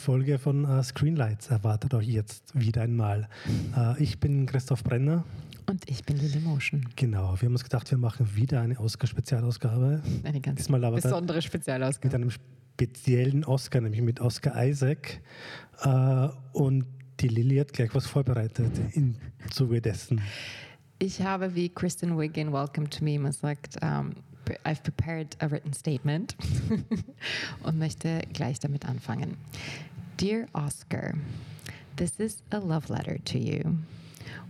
Folge 0.00 0.38
von 0.38 0.64
äh, 0.64 0.82
Screenlights 0.82 1.48
erwartet 1.48 1.94
euch 1.94 2.08
jetzt 2.08 2.58
wieder 2.58 2.82
einmal. 2.82 3.28
Äh, 3.76 4.02
ich 4.02 4.18
bin 4.18 4.46
Christoph 4.46 4.82
Brenner. 4.82 5.24
Und 5.66 5.88
ich 5.88 6.04
bin 6.04 6.16
Lily 6.16 6.40
Motion. 6.40 6.86
Genau, 6.96 7.34
wir 7.40 7.46
haben 7.46 7.52
uns 7.52 7.62
gedacht, 7.62 7.90
wir 7.90 7.98
machen 7.98 8.34
wieder 8.34 8.60
eine 8.60 8.80
Oscar-Spezialausgabe. 8.80 10.02
Eine 10.24 10.40
ganz 10.40 10.66
besondere 10.66 11.42
Spezialausgabe. 11.42 12.06
Mit 12.06 12.14
einem 12.14 12.30
speziellen 12.30 13.44
Oscar, 13.44 13.82
nämlich 13.82 14.00
mit 14.00 14.20
Oscar 14.20 14.66
Isaac. 14.66 15.20
Äh, 15.82 16.28
und 16.52 16.86
die 17.20 17.28
Lilly 17.28 17.58
hat 17.58 17.74
gleich 17.74 17.94
was 17.94 18.06
vorbereitet 18.06 18.72
im 18.94 19.16
Zuge 19.50 19.82
dessen. 19.82 20.22
Ich 20.98 21.20
habe, 21.20 21.54
wie 21.54 21.68
Kristen 21.68 22.18
Wiig 22.18 22.36
in 22.38 22.52
Welcome 22.52 22.88
to 22.88 23.04
Me 23.04 23.14
immer 23.14 23.32
sagt, 23.32 23.76
um, 23.82 24.14
I've 24.64 24.82
prepared 24.82 25.36
a 25.40 25.50
written 25.50 25.72
statement 25.72 26.36
und 27.62 27.78
möchte 27.78 28.22
gleich 28.32 28.58
damit 28.58 28.86
anfangen. 28.86 29.36
Dear 30.20 30.48
Oscar, 30.54 31.14
this 31.96 32.20
is 32.20 32.42
a 32.52 32.60
love 32.60 32.90
letter 32.90 33.16
to 33.24 33.38
you. 33.38 33.78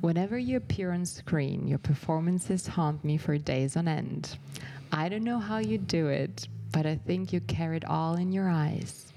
Whenever 0.00 0.36
you 0.36 0.56
appear 0.56 0.90
on 0.90 1.06
screen, 1.06 1.68
your 1.68 1.78
performances 1.78 2.66
haunt 2.66 3.04
me 3.04 3.16
for 3.16 3.38
days 3.38 3.76
on 3.76 3.86
end. 3.86 4.36
I 4.90 5.08
don't 5.08 5.22
know 5.22 5.38
how 5.38 5.58
you 5.58 5.78
do 5.78 6.08
it, 6.08 6.48
but 6.72 6.86
I 6.86 6.96
think 6.96 7.32
you 7.32 7.40
carry 7.42 7.76
it 7.76 7.84
all 7.84 8.16
in 8.16 8.32
your 8.32 8.50
eyes. 8.50 9.12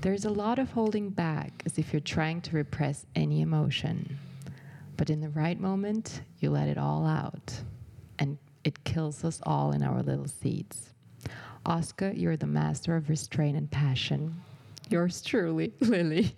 There's 0.00 0.24
a 0.24 0.30
lot 0.30 0.58
of 0.58 0.72
holding 0.72 1.10
back 1.10 1.62
as 1.64 1.78
if 1.78 1.92
you're 1.92 2.00
trying 2.00 2.40
to 2.40 2.56
repress 2.56 3.06
any 3.14 3.40
emotion. 3.40 4.18
But 4.96 5.10
in 5.10 5.20
the 5.20 5.28
right 5.28 5.60
moment, 5.60 6.22
you 6.40 6.50
let 6.50 6.66
it 6.66 6.76
all 6.76 7.06
out. 7.06 7.54
And 8.18 8.36
it 8.64 8.82
kills 8.82 9.24
us 9.24 9.38
all 9.44 9.70
in 9.70 9.84
our 9.84 10.02
little 10.02 10.26
seats. 10.26 10.92
Oscar, 11.64 12.10
you're 12.10 12.36
the 12.36 12.48
master 12.48 12.96
of 12.96 13.08
restraint 13.08 13.56
and 13.56 13.70
passion. 13.70 14.42
Yours 14.90 15.22
truly, 15.22 15.72
Lily. 15.80 16.32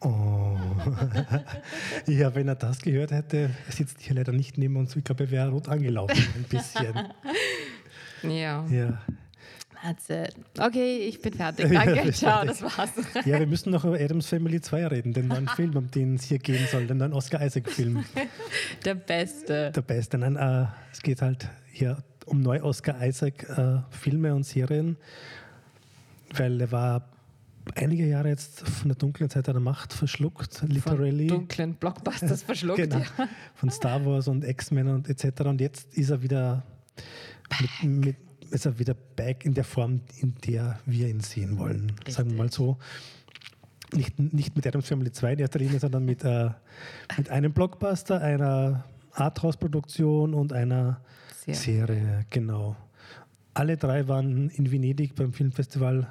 Oh. 0.00 0.56
ja, 2.06 2.34
wenn 2.34 2.48
er 2.48 2.54
das 2.54 2.80
gehört 2.80 3.10
hätte, 3.10 3.50
er 3.66 3.72
sitzt 3.72 4.00
hier 4.00 4.14
leider 4.14 4.32
nicht 4.32 4.58
neben 4.58 4.76
uns. 4.76 4.94
Ich 4.94 5.04
glaube, 5.04 5.24
er 5.24 5.30
wäre 5.30 5.48
rot 5.50 5.68
angelaufen, 5.68 6.22
ein 6.34 6.44
bisschen. 6.44 6.94
Ja. 8.22 8.66
Ja. 8.68 8.98
That's 9.82 10.08
it. 10.08 10.34
Okay, 10.58 11.06
ich 11.06 11.20
bin 11.20 11.34
fertig. 11.34 11.70
Danke, 11.70 12.10
ciao, 12.12 12.44
das 12.44 12.62
war's. 12.62 12.90
Ja, 13.24 13.38
wir 13.38 13.46
müssen 13.46 13.70
noch 13.70 13.84
über 13.84 14.00
Adams 14.00 14.26
Family 14.26 14.60
2 14.60 14.86
reden, 14.86 15.12
den 15.12 15.28
neuen 15.28 15.46
Film, 15.48 15.76
um 15.76 15.90
den 15.90 16.16
es 16.16 16.24
hier 16.24 16.38
gehen 16.38 16.66
soll, 16.66 16.86
den 16.86 16.96
neuen 16.96 17.12
Oscar 17.12 17.44
Isaac-Film. 17.44 18.04
Der 18.84 18.94
beste. 18.94 19.70
Der 19.70 19.82
beste. 19.82 20.18
Nein, 20.18 20.34
äh, 20.36 20.66
es 20.90 21.02
geht 21.02 21.20
halt 21.22 21.48
hier 21.70 21.98
um 22.24 22.40
neue 22.40 22.64
Oscar 22.64 23.06
Isaac-Filme 23.06 24.28
äh, 24.28 24.32
und 24.32 24.44
Serien, 24.44 24.96
weil 26.34 26.60
er 26.60 26.72
war 26.72 27.08
einige 27.74 28.06
Jahre 28.06 28.28
jetzt 28.28 28.60
von 28.60 28.88
der 28.88 28.96
dunklen 28.96 29.28
Zeit 29.28 29.46
der 29.46 29.58
Macht 29.60 29.92
verschluckt, 29.92 30.62
literally. 30.68 31.28
Von 31.28 31.38
dunklen 31.38 31.74
Blockbusters 31.74 32.42
verschluckt, 32.44 32.78
genau. 32.78 32.98
ja. 32.98 33.28
Von 33.54 33.70
Star 33.70 34.04
Wars 34.04 34.28
und 34.28 34.44
X-Men 34.44 34.88
und 34.88 35.08
etc. 35.08 35.42
Und 35.42 35.60
jetzt 35.60 35.92
ist 35.94 36.10
er 36.10 36.22
wieder 36.22 36.62
mit, 37.60 37.90
mit, 37.90 38.16
ist 38.50 38.66
er 38.66 38.78
wieder 38.78 38.94
back 38.94 39.44
in 39.44 39.54
der 39.54 39.64
Form, 39.64 40.00
in 40.20 40.34
der 40.46 40.78
wir 40.86 41.08
ihn 41.08 41.20
sehen 41.20 41.58
wollen. 41.58 41.90
Richtig. 41.98 42.14
Sagen 42.14 42.30
wir 42.30 42.36
mal 42.36 42.52
so. 42.52 42.78
Nicht, 43.92 44.18
nicht 44.18 44.56
mit 44.56 44.66
Adams 44.66 44.88
Family 44.88 45.12
2 45.12 45.34
in 45.34 45.38
erster 45.38 45.60
Linie, 45.60 45.78
sondern 45.78 46.04
mit, 46.04 46.24
äh, 46.24 46.50
mit 47.16 47.30
einem 47.30 47.52
Blockbuster, 47.52 48.20
einer 48.20 48.84
Arthouse-Produktion 49.12 50.34
und 50.34 50.52
einer 50.52 51.00
Serie. 51.36 51.86
Serie. 51.86 52.26
Genau. 52.30 52.76
Alle 53.54 53.76
drei 53.76 54.08
waren 54.08 54.50
in 54.50 54.70
Venedig 54.70 55.14
beim 55.14 55.32
Filmfestival, 55.32 56.08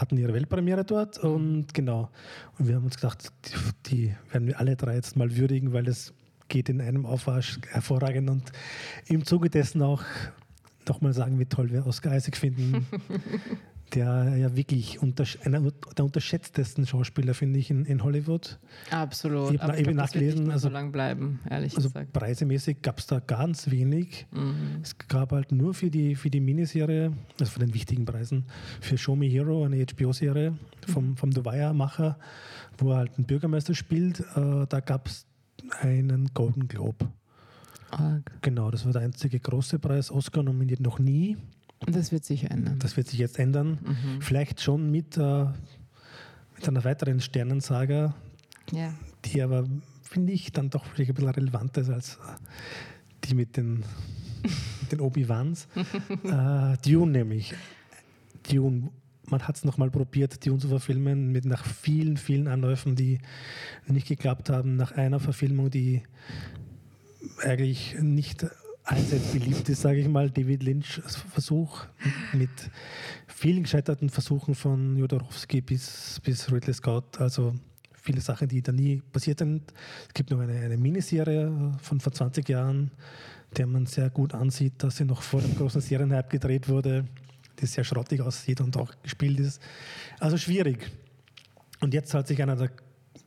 hatten 0.00 0.16
ihre 0.16 0.34
Weltpremiere 0.34 0.84
dort 0.84 1.18
und 1.18 1.74
genau. 1.74 2.10
Und 2.58 2.68
wir 2.68 2.76
haben 2.76 2.84
uns 2.84 2.96
gedacht, 2.96 3.32
die, 3.44 3.90
die 3.90 4.14
werden 4.30 4.46
wir 4.46 4.58
alle 4.58 4.76
drei 4.76 4.94
jetzt 4.94 5.16
mal 5.16 5.36
würdigen, 5.36 5.72
weil 5.72 5.88
es 5.88 6.12
geht 6.48 6.68
in 6.68 6.80
einem 6.80 7.04
Aufwasch 7.06 7.58
hervorragend 7.68 8.30
und 8.30 8.52
im 9.06 9.24
Zuge 9.24 9.50
dessen 9.50 9.82
auch 9.82 10.02
nochmal 10.88 11.12
sagen, 11.12 11.38
wie 11.38 11.46
toll 11.46 11.70
wir 11.70 11.86
Oscar 11.86 12.16
Isaac 12.16 12.36
finden. 12.36 12.86
der 13.94 14.36
ja 14.36 14.56
wirklich 14.56 15.00
unter, 15.02 15.24
einer 15.44 15.70
der 15.96 16.04
unterschätztesten 16.04 16.86
Schauspieler, 16.86 17.34
finde 17.34 17.58
ich, 17.58 17.70
in, 17.70 17.84
in 17.84 18.02
Hollywood. 18.02 18.58
Absolut. 18.90 19.54
Ich 19.54 19.60
habe 19.62 19.94
nachgelesen, 19.94 20.50
also 20.50 20.68
so 20.68 20.72
lang 20.72 20.92
bleiben, 20.92 21.40
ehrlich 21.48 21.76
also 21.76 21.88
gesagt. 21.88 22.12
Preisemäßig 22.12 22.82
gab 22.82 22.98
es 22.98 23.06
da 23.06 23.20
ganz 23.20 23.70
wenig. 23.70 24.26
Mhm. 24.30 24.80
Es 24.82 24.96
gab 24.98 25.32
halt 25.32 25.52
nur 25.52 25.74
für 25.74 25.90
die, 25.90 26.14
für 26.14 26.30
die 26.30 26.40
Miniserie, 26.40 27.12
also 27.40 27.52
für 27.52 27.60
den 27.60 27.74
wichtigen 27.74 28.04
Preisen, 28.04 28.44
für 28.80 28.98
Show 28.98 29.16
Me 29.16 29.26
Hero, 29.26 29.64
eine 29.64 29.84
HBO-Serie 29.84 30.56
vom, 30.86 31.16
vom 31.16 31.32
The 31.32 31.44
Wire-Macher, 31.44 32.18
wo 32.78 32.92
er 32.92 32.98
halt 32.98 33.16
einen 33.16 33.26
Bürgermeister 33.26 33.74
spielt, 33.74 34.20
äh, 34.20 34.66
da 34.68 34.80
gab 34.80 35.06
es 35.06 35.26
einen 35.80 36.30
Golden 36.34 36.68
Globe. 36.68 37.08
Arg. 37.90 38.30
Genau, 38.42 38.70
das 38.70 38.84
war 38.84 38.92
der 38.92 39.02
einzige 39.02 39.40
große 39.40 39.78
Preis, 39.78 40.10
Oscar 40.10 40.42
nominiert 40.42 40.80
noch 40.80 40.98
nie. 40.98 41.36
Das 41.86 42.12
wird 42.12 42.24
sich 42.24 42.50
ändern. 42.50 42.78
Das 42.78 42.96
wird 42.96 43.08
sich 43.08 43.18
jetzt 43.18 43.38
ändern. 43.38 43.78
Mhm. 43.82 44.20
Vielleicht 44.20 44.60
schon 44.60 44.90
mit, 44.90 45.16
äh, 45.16 45.46
mit 46.56 46.68
einer 46.68 46.84
weiteren 46.84 47.20
Sternensaga, 47.20 48.14
ja. 48.72 48.92
die 49.24 49.42
aber, 49.42 49.66
finde 50.02 50.32
ich, 50.32 50.52
dann 50.52 50.70
doch 50.70 50.84
vielleicht 50.84 51.10
ein 51.10 51.14
bisschen 51.14 51.30
relevanter 51.30 51.82
ist 51.82 51.90
als 51.90 52.14
äh, 52.16 52.36
die 53.24 53.34
mit 53.34 53.56
den, 53.56 53.84
den 54.92 55.00
Obi-Wans. 55.00 55.68
äh, 56.24 56.76
Dune 56.82 57.12
nämlich. 57.12 57.54
Dune 58.50 58.90
man 59.30 59.46
hat 59.46 59.56
es 59.56 59.64
nochmal 59.64 59.90
probiert, 59.90 60.44
Dune 60.46 60.58
zu 60.58 60.68
verfilmen, 60.68 61.32
mit 61.32 61.44
nach 61.44 61.64
vielen, 61.64 62.16
vielen 62.16 62.48
Anläufen, 62.48 62.96
die 62.96 63.18
nicht 63.86 64.08
geklappt 64.08 64.50
haben, 64.50 64.76
nach 64.76 64.92
einer 64.92 65.20
Verfilmung, 65.20 65.70
die 65.70 66.02
eigentlich 67.44 67.96
nicht 68.00 68.46
allseits 68.88 69.32
beliebt 69.32 69.68
ist, 69.68 69.82
sage 69.82 70.00
ich 70.00 70.08
mal, 70.08 70.30
David 70.30 70.62
Lynch 70.62 71.00
Versuch 71.32 71.84
mit 72.32 72.50
vielen 73.26 73.62
gescheiterten 73.62 74.08
Versuchen 74.08 74.54
von 74.54 74.96
Jodorowsky 74.96 75.60
bis, 75.60 76.20
bis 76.24 76.50
Ridley 76.50 76.72
Scott, 76.72 77.20
also 77.20 77.54
viele 77.92 78.22
Sachen, 78.22 78.48
die 78.48 78.62
da 78.62 78.72
nie 78.72 79.02
passiert 79.12 79.40
sind. 79.40 79.74
Es 80.06 80.14
gibt 80.14 80.30
noch 80.30 80.40
eine, 80.40 80.58
eine 80.58 80.78
Miniserie 80.78 81.76
von 81.82 82.00
vor 82.00 82.12
20 82.12 82.48
Jahren, 82.48 82.90
der 83.56 83.66
man 83.66 83.84
sehr 83.84 84.08
gut 84.08 84.34
ansieht, 84.34 84.82
dass 84.82 84.96
sie 84.96 85.04
noch 85.04 85.20
vor 85.20 85.42
dem 85.42 85.54
großen 85.54 85.82
Serienhype 85.82 86.28
gedreht 86.30 86.68
wurde, 86.68 87.04
die 87.60 87.66
sehr 87.66 87.84
schrottig 87.84 88.22
aussieht 88.22 88.62
und 88.62 88.76
auch 88.78 88.94
gespielt 89.02 89.40
ist. 89.40 89.60
Also 90.18 90.38
schwierig. 90.38 90.90
Und 91.80 91.92
jetzt 91.92 92.14
hat 92.14 92.26
sich 92.26 92.40
einer 92.42 92.56
der 92.56 92.70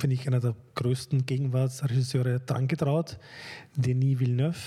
finde 0.02 0.16
ich, 0.16 0.28
einer 0.28 0.40
der 0.40 0.56
größten 0.76 1.26
Gegenwartsregisseure 1.26 2.40
dran 2.42 2.68
getraut, 2.68 3.20
Denis 3.76 4.20
Villeneuve. 4.20 4.58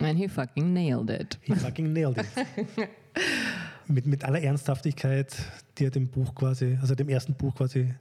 And 0.00 0.18
he 0.18 0.28
fucking 0.28 0.72
nailed 0.72 1.10
it. 1.10 1.38
He 1.42 1.54
fucking 1.54 1.92
nailed 1.92 2.18
it. 2.18 2.26
mit, 3.88 4.06
mit 4.06 4.24
aller 4.24 4.40
Ernsthaftigkeit, 4.40 5.36
die 5.76 5.86
er 5.86 5.90
dem 5.90 6.08
Buch 6.08 6.34
quasi, 6.34 6.78
also 6.80 6.94
dem 6.94 7.08
ersten 7.08 7.34
Buch 7.34 7.54
quasi 7.56 7.92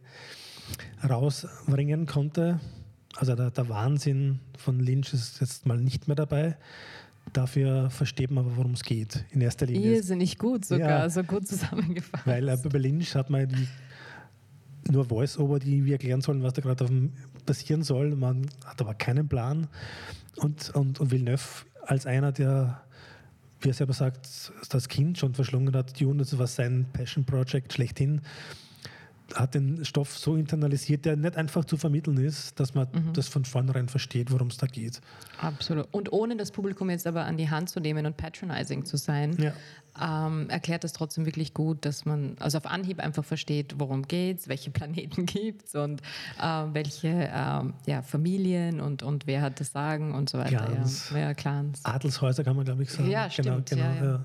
rausbringen 1.08 2.06
konnte. 2.06 2.60
Also 3.16 3.36
der, 3.36 3.52
der 3.52 3.70
Wahnsinn 3.70 4.40
von 4.58 4.80
Lynch 4.80 5.14
ist 5.14 5.42
jetzt 5.42 5.66
mal 5.66 5.78
nicht 5.78 6.08
mehr 6.08 6.16
dabei. 6.16 6.58
Dafür 7.32 7.90
versteht 7.90 8.32
man 8.32 8.46
aber, 8.46 8.58
worum 8.58 8.74
es 8.74 8.84
geht, 8.84 9.26
in 9.32 9.42
erster 9.42 9.66
Linie. 9.66 9.96
Irrsinnig 9.96 10.38
gut 10.38 10.66
sogar, 10.66 10.90
ja, 10.90 11.10
so 11.10 11.24
gut 11.24 11.48
zusammengefasst. 11.48 12.28
Weil 12.28 12.48
äh, 12.50 12.58
bei 12.58 12.78
Lynch 12.78 13.16
hat 13.16 13.30
man 13.30 13.48
nur 14.90 15.06
Voice-Over, 15.06 15.60
die 15.60 15.86
wir 15.86 15.94
erklären 15.94 16.22
sollen, 16.22 16.44
was 16.44 16.54
da 16.54 16.62
gerade 16.62 16.88
passieren 17.46 17.84
soll. 17.84 18.16
Man 18.16 18.48
hat 18.66 18.82
aber 18.82 18.94
keinen 18.94 19.28
Plan. 19.28 19.68
Und, 20.38 20.70
und, 20.72 21.00
und 21.00 21.12
Villeneuve 21.12 21.66
als 21.86 22.06
einer, 22.06 22.32
der, 22.32 22.84
wie 23.62 23.70
er 23.70 23.74
selber 23.74 23.94
sagt, 23.94 24.52
das 24.70 24.88
Kind 24.88 25.18
schon 25.18 25.34
verschlungen 25.34 25.76
hat, 25.76 26.00
Dune, 26.00 26.20
das 26.20 26.38
war 26.38 26.48
sein 26.48 26.86
Passion-Project 26.94 27.74
schlechthin 27.74 28.22
hat 29.34 29.56
den 29.56 29.84
Stoff 29.86 30.18
so 30.18 30.36
internalisiert, 30.36 31.06
der 31.06 31.16
nicht 31.16 31.36
einfach 31.38 31.66
zu 31.66 31.78
vermitteln 31.78 32.18
ist, 32.18 32.60
dass 32.60 32.74
man 32.74 32.88
mhm. 32.92 33.14
das 33.14 33.28
von 33.28 33.46
vornherein 33.46 33.88
versteht, 33.88 34.32
worum 34.32 34.48
es 34.48 34.58
da 34.58 34.68
geht. 34.68 35.02
Absolut. 35.40 35.88
Und 35.92 36.12
ohne 36.12 36.36
das 36.36 36.52
Publikum 36.52 36.90
jetzt 36.90 37.08
aber 37.08 37.26
an 37.26 37.38
die 37.38 37.50
Hand 37.50 37.70
zu 37.70 37.80
nehmen 37.80 38.06
und 38.06 38.18
patronizing 38.18 38.86
zu 38.86 38.98
sein, 38.98 39.36
ja. 39.38 40.28
ähm, 40.28 40.50
erklärt 40.50 40.84
es 40.84 40.94
trotzdem 40.94 41.26
wirklich 41.26 41.54
gut, 41.54 41.86
dass 41.86 42.06
man 42.06 42.36
also 42.40 42.58
auf 42.58 42.66
Anhieb 42.66 43.00
einfach 43.00 43.26
versteht, 43.26 43.76
worum 43.78 44.04
geht 44.08 44.40
es, 44.40 44.48
welche 44.48 44.72
Planeten 44.72 45.26
gibt 45.26 45.66
es 45.66 45.76
und 45.76 46.02
äh, 46.40 46.64
welche 46.74 47.08
äh, 47.08 47.64
ja, 47.88 48.02
Familien 48.04 48.82
und, 48.82 49.04
und 49.04 49.26
wer 49.26 49.42
hat 49.42 49.60
das 49.60 49.72
Sagen 49.72 50.14
und 50.14 50.30
so 50.30 50.38
weiter. 50.38 50.58
Clans. 50.58 51.10
Ja, 51.12 51.20
ja, 51.20 51.34
Clans. 51.34 51.84
Adelshäuser 51.86 52.44
kann 52.44 52.56
man, 52.56 52.66
glaube 52.66 52.84
ich, 52.84 52.92
sagen. 52.92 53.10
Ja, 53.10 53.30
stimmt. 53.30 53.70
Genau, 53.70 53.94
genau, 54.00 54.20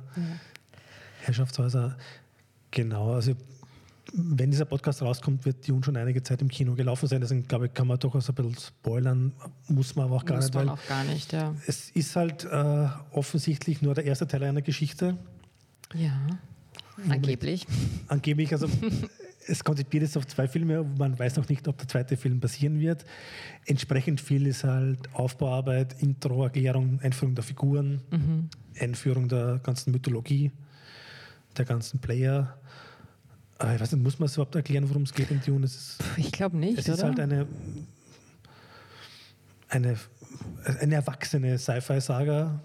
Herrschaftshäuser. 1.22 1.96
Genau, 2.70 3.12
also 3.12 3.34
wenn 4.12 4.50
dieser 4.50 4.64
Podcast 4.64 5.02
rauskommt, 5.02 5.44
wird 5.44 5.68
Dune 5.68 5.84
schon 5.84 5.96
einige 5.96 6.22
Zeit 6.22 6.40
im 6.40 6.48
Kino 6.48 6.74
gelaufen 6.74 7.06
sein. 7.08 7.20
Deswegen 7.20 7.46
glaube 7.46 7.66
ich, 7.66 7.74
kann 7.74 7.86
man 7.86 7.98
durchaus 7.98 8.28
ein 8.28 8.34
bisschen 8.34 8.56
spoilern. 8.56 9.32
Muss 9.68 9.96
man 9.96 10.06
aber 10.06 10.16
auch 10.16 10.24
gar 10.24 10.36
muss 10.36 10.46
nicht. 10.46 10.54
Man 10.54 10.68
auch 10.70 10.86
gar 10.86 11.04
nicht, 11.04 11.32
ja. 11.32 11.54
Es 11.66 11.90
ist 11.90 12.16
halt 12.16 12.44
äh, 12.44 12.88
offensichtlich 13.12 13.82
nur 13.82 13.94
der 13.94 14.04
erste 14.04 14.26
Teil 14.26 14.44
einer 14.44 14.62
Geschichte. 14.62 15.16
Ja. 15.94 16.12
Angeblich. 17.08 17.66
Angeblich, 18.08 18.52
also 18.52 18.68
es 19.46 19.62
konzipiert 19.62 20.02
ist 20.02 20.16
auf 20.16 20.26
zwei 20.26 20.48
Filme, 20.48 20.84
man 20.98 21.18
weiß 21.18 21.36
noch 21.36 21.48
nicht, 21.48 21.68
ob 21.68 21.78
der 21.78 21.88
zweite 21.88 22.16
Film 22.16 22.40
passieren 22.40 22.80
wird. 22.80 23.04
Entsprechend 23.66 24.20
viel 24.20 24.46
ist 24.46 24.64
halt 24.64 25.14
Aufbauarbeit, 25.14 26.02
Intro, 26.02 26.44
Erklärung, 26.44 27.00
Einführung 27.00 27.34
der 27.34 27.44
Figuren, 27.44 28.02
Mhm. 28.10 28.48
Einführung 28.80 29.28
der 29.28 29.58
ganzen 29.62 29.92
Mythologie, 29.92 30.52
der 31.56 31.64
ganzen 31.64 32.00
Player. 32.00 32.56
Äh, 33.62 33.74
Ich 33.74 33.80
weiß 33.80 33.92
nicht, 33.92 34.02
muss 34.02 34.18
man 34.18 34.26
es 34.26 34.34
überhaupt 34.34 34.54
erklären, 34.54 34.88
worum 34.88 35.02
es 35.02 35.12
geht 35.12 35.30
in 35.30 35.40
Dune? 35.40 35.64
Ist, 35.66 35.98
Ich 36.16 36.32
glaube 36.32 36.56
nicht, 36.56 36.78
es 36.78 36.86
oder? 36.86 36.94
ist 36.94 37.02
halt 37.02 37.20
eine, 37.20 37.46
eine, 39.68 39.96
eine 40.80 40.94
erwachsene 40.94 41.58
Sci-Fi-Saga, 41.58 42.60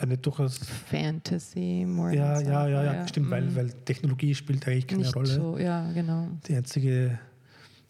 eine 0.00 0.18
durchaus 0.18 0.58
Fantasy, 0.90 1.84
more 1.86 2.14
ja, 2.14 2.40
ja, 2.40 2.66
ja, 2.68 2.82
ja, 2.84 3.08
stimmt, 3.08 3.30
weil, 3.30 3.42
mhm. 3.42 3.56
weil 3.56 3.72
Technologie 3.84 4.34
spielt 4.34 4.66
eigentlich 4.66 4.86
keine 4.86 5.02
nicht 5.02 5.14
Rolle. 5.14 5.26
so, 5.26 5.58
ja, 5.58 5.90
genau. 5.92 6.28
Die 6.46 6.54
einzige, 6.56 7.18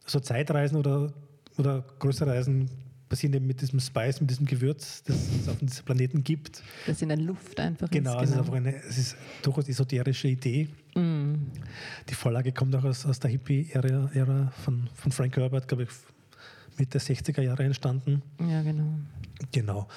so 0.07 0.21
Zeitreisen 0.21 0.77
oder, 0.77 1.13
oder 1.59 1.85
größere 1.99 2.31
Reisen 2.31 2.69
passieren 3.09 3.35
eben 3.35 3.47
mit 3.47 3.61
diesem 3.61 3.79
Spice, 3.79 4.21
mit 4.21 4.31
diesem 4.31 4.47
Gewürz, 4.47 5.03
das 5.05 5.17
es 5.43 5.49
auf 5.49 5.59
diesem 5.59 5.85
Planeten 5.85 6.25
gibt. 6.25 6.63
Das 6.87 7.03
in 7.03 7.09
der 7.09 7.19
Luft 7.19 7.61
einfach 7.61 7.91
Genau, 7.91 8.17
ist. 8.19 8.25
es 8.25 8.31
ist 8.31 8.39
einfach 8.39 8.55
eine, 8.55 8.75
es 8.83 8.99
ist 8.99 9.17
durchaus 9.43 9.69
esoterische 9.69 10.29
Idee. 10.29 10.69
Mm. 10.95 11.35
Die 12.09 12.15
Vorlage 12.15 12.53
kommt 12.53 12.75
auch 12.77 12.85
aus, 12.85 13.07
aus 13.07 13.19
der 13.19 13.31
Hippie-Ära 13.31 14.11
Ära 14.13 14.53
von, 14.65 14.89
von 14.95 15.13
Frank 15.13 15.37
Herbert, 15.37 15.69
glaube 15.69 15.85
ich, 15.85 15.91
Mitte 16.79 16.99
der 16.99 17.01
60er 17.01 17.43
Jahre 17.43 17.65
entstanden. 17.65 18.23
Ja, 18.41 18.63
genau. 18.63 18.95
Genau. 19.51 19.89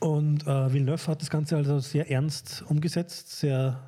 Und 0.00 0.46
äh, 0.46 0.72
Villeneuve 0.72 1.06
hat 1.06 1.22
das 1.22 1.30
Ganze 1.30 1.56
also 1.56 1.78
sehr 1.78 2.10
ernst 2.10 2.62
umgesetzt, 2.68 3.38
sehr, 3.40 3.80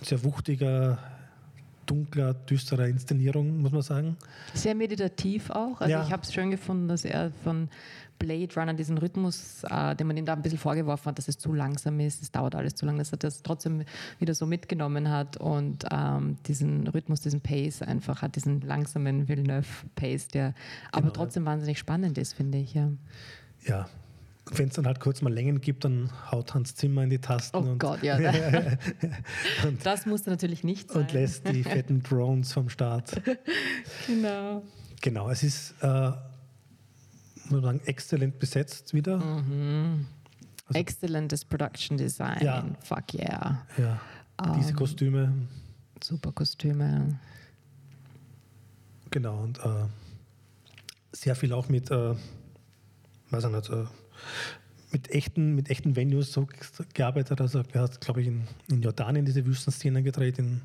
sehr 0.00 0.24
wuchtiger, 0.24 0.98
dunkler, 1.86 2.34
düsterer 2.34 2.86
Inszenierung, 2.88 3.60
muss 3.60 3.72
man 3.72 3.82
sagen. 3.82 4.16
Sehr 4.54 4.74
meditativ 4.74 5.50
auch. 5.50 5.80
Also 5.80 5.90
Ja. 5.92 6.04
ich 6.04 6.12
habe 6.12 6.22
es 6.22 6.32
schön 6.32 6.50
gefunden, 6.50 6.88
dass 6.88 7.04
er 7.04 7.30
von 7.42 7.68
Blade 8.18 8.48
Runner 8.56 8.74
diesen 8.74 8.96
Rhythmus, 8.96 9.64
äh, 9.64 9.96
den 9.96 10.06
man 10.06 10.16
ihm 10.16 10.24
da 10.24 10.34
ein 10.34 10.42
bisschen 10.42 10.58
vorgeworfen 10.58 11.06
hat, 11.06 11.18
dass 11.18 11.26
es 11.26 11.36
zu 11.36 11.52
langsam 11.52 11.98
ist, 11.98 12.22
es 12.22 12.30
dauert 12.30 12.54
alles 12.54 12.74
zu 12.76 12.86
lang, 12.86 12.96
dass 12.96 13.10
er 13.10 13.18
das 13.18 13.42
trotzdem 13.42 13.82
wieder 14.20 14.34
so 14.34 14.46
mitgenommen 14.46 15.10
hat 15.10 15.36
und 15.36 15.84
ähm, 15.90 16.36
diesen 16.46 16.86
Rhythmus, 16.86 17.22
diesen 17.22 17.40
Pace 17.40 17.82
einfach 17.82 18.22
hat, 18.22 18.36
diesen 18.36 18.60
langsamen 18.60 19.26
Villeneuve-Pace, 19.28 20.28
der 20.28 20.54
aber 20.92 21.02
Genau. 21.08 21.12
trotzdem 21.12 21.44
wahnsinnig 21.44 21.78
spannend 21.78 22.16
ist, 22.16 22.34
finde 22.34 22.58
ich. 22.58 22.74
Ja. 22.74 22.90
Ja. 23.66 23.88
Wenn 24.50 24.68
es 24.68 24.74
dann 24.74 24.86
halt 24.86 25.00
kurz 25.00 25.22
mal 25.22 25.32
Längen 25.32 25.60
gibt, 25.62 25.84
dann 25.86 26.10
haut 26.30 26.52
Hans 26.52 26.74
Zimmer 26.74 27.02
in 27.02 27.10
die 27.10 27.18
Tasten 27.18 27.56
Oh 27.56 27.60
und, 27.60 27.78
Gott, 27.78 28.02
ja. 28.02 28.16
und, 29.64 29.84
Das 29.84 30.04
musste 30.04 30.28
natürlich 30.30 30.62
nicht 30.64 30.90
sein. 30.90 31.02
und 31.02 31.12
lässt 31.12 31.48
die 31.48 31.62
fetten 31.64 32.02
Drones 32.02 32.52
vom 32.52 32.68
Start. 32.68 33.20
Genau. 34.06 34.62
Genau, 35.00 35.30
es 35.30 35.42
ist, 35.42 35.74
äh, 35.82 36.10
muss 37.44 37.50
man 37.50 37.62
sagen, 37.62 37.80
exzellent 37.86 38.38
besetzt 38.38 38.92
wieder. 38.94 39.16
Mhm. 39.18 40.06
Also- 40.66 40.78
Exzellentes 40.78 41.44
Production 41.44 41.96
Design. 41.96 42.42
Ja. 42.42 42.64
Fuck 42.80 43.14
yeah. 43.14 43.66
Ja, 43.78 44.00
diese 44.56 44.70
Ähm, 44.70 44.76
Kostüme, 44.76 45.32
Super 46.02 46.32
Kostüme. 46.32 47.18
genau, 49.10 49.42
und 49.42 49.58
äh, 49.58 49.86
sehr 51.12 51.34
viel 51.34 51.52
auch 51.52 51.68
mit, 51.68 51.90
äh, 51.90 52.14
weiß 53.30 53.44
ich 53.44 53.50
nicht, 53.50 53.70
äh, 53.70 53.84
mit 54.92 55.10
echten, 55.10 55.54
mit 55.54 55.70
echten 55.70 55.96
Venues 55.96 56.32
so 56.32 56.46
gearbeitet. 56.94 57.40
Also 57.40 57.62
er 57.72 57.82
hat, 57.82 58.00
glaube 58.00 58.22
ich, 58.22 58.28
in, 58.28 58.42
in 58.70 58.82
Jordanien 58.82 59.24
diese 59.24 59.44
Wüstenszenen 59.44 60.04
gedreht, 60.04 60.38
in 60.38 60.60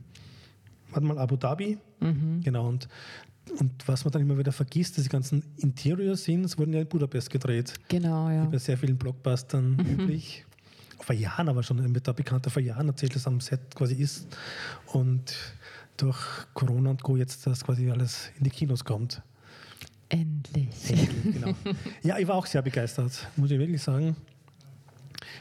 warte 0.92 1.06
mal, 1.06 1.18
Abu 1.18 1.36
Dhabi. 1.36 1.78
Mhm. 2.00 2.42
Genau, 2.44 2.68
und, 2.68 2.88
und 3.60 3.88
was 3.88 4.06
man 4.06 4.12
dann 4.12 4.22
immer 4.22 4.38
wieder 4.38 4.52
vergisst, 4.52 4.98
diese 4.98 5.10
ganzen 5.10 5.44
Interior-Scenes 5.58 6.58
wurden 6.58 6.74
ja 6.74 6.82
in 6.82 6.88
Budapest 6.88 7.30
gedreht. 7.30 7.74
Genau, 7.88 8.30
ja. 8.30 8.44
Wie 8.44 8.52
bei 8.52 8.58
sehr 8.58 8.78
vielen 8.78 8.98
Blockbustern 8.98 9.80
üblich. 9.80 10.46
Vor 11.00 11.16
Jahren 11.16 11.48
aber 11.50 11.64
schon, 11.64 11.94
da 12.04 12.12
bekannter 12.12 12.50
vor 12.50 12.62
Jahren 12.62 12.88
erzählt, 12.90 13.16
dass 13.16 13.26
am 13.26 13.40
Set 13.40 13.74
quasi 13.74 13.96
ist. 13.96 14.28
Und 14.88 15.34
durch 15.98 16.20
Corona 16.54 16.92
und 16.92 17.04
Co. 17.04 17.18
jetzt 17.18 17.48
das 17.48 17.64
quasi 17.64 17.90
alles 17.90 18.32
in 18.38 18.44
die 18.44 18.50
Kinos 18.50 18.84
kommt. 18.84 19.22
Endlich. 20.10 20.68
Endlich, 20.90 21.34
genau. 21.36 21.54
Ja, 22.04 22.18
ich 22.18 22.28
war 22.28 22.36
auch 22.36 22.46
sehr 22.46 22.62
begeistert, 22.62 23.28
muss 23.36 23.52
ich 23.52 23.60
wirklich 23.60 23.82
sagen. 23.82 24.16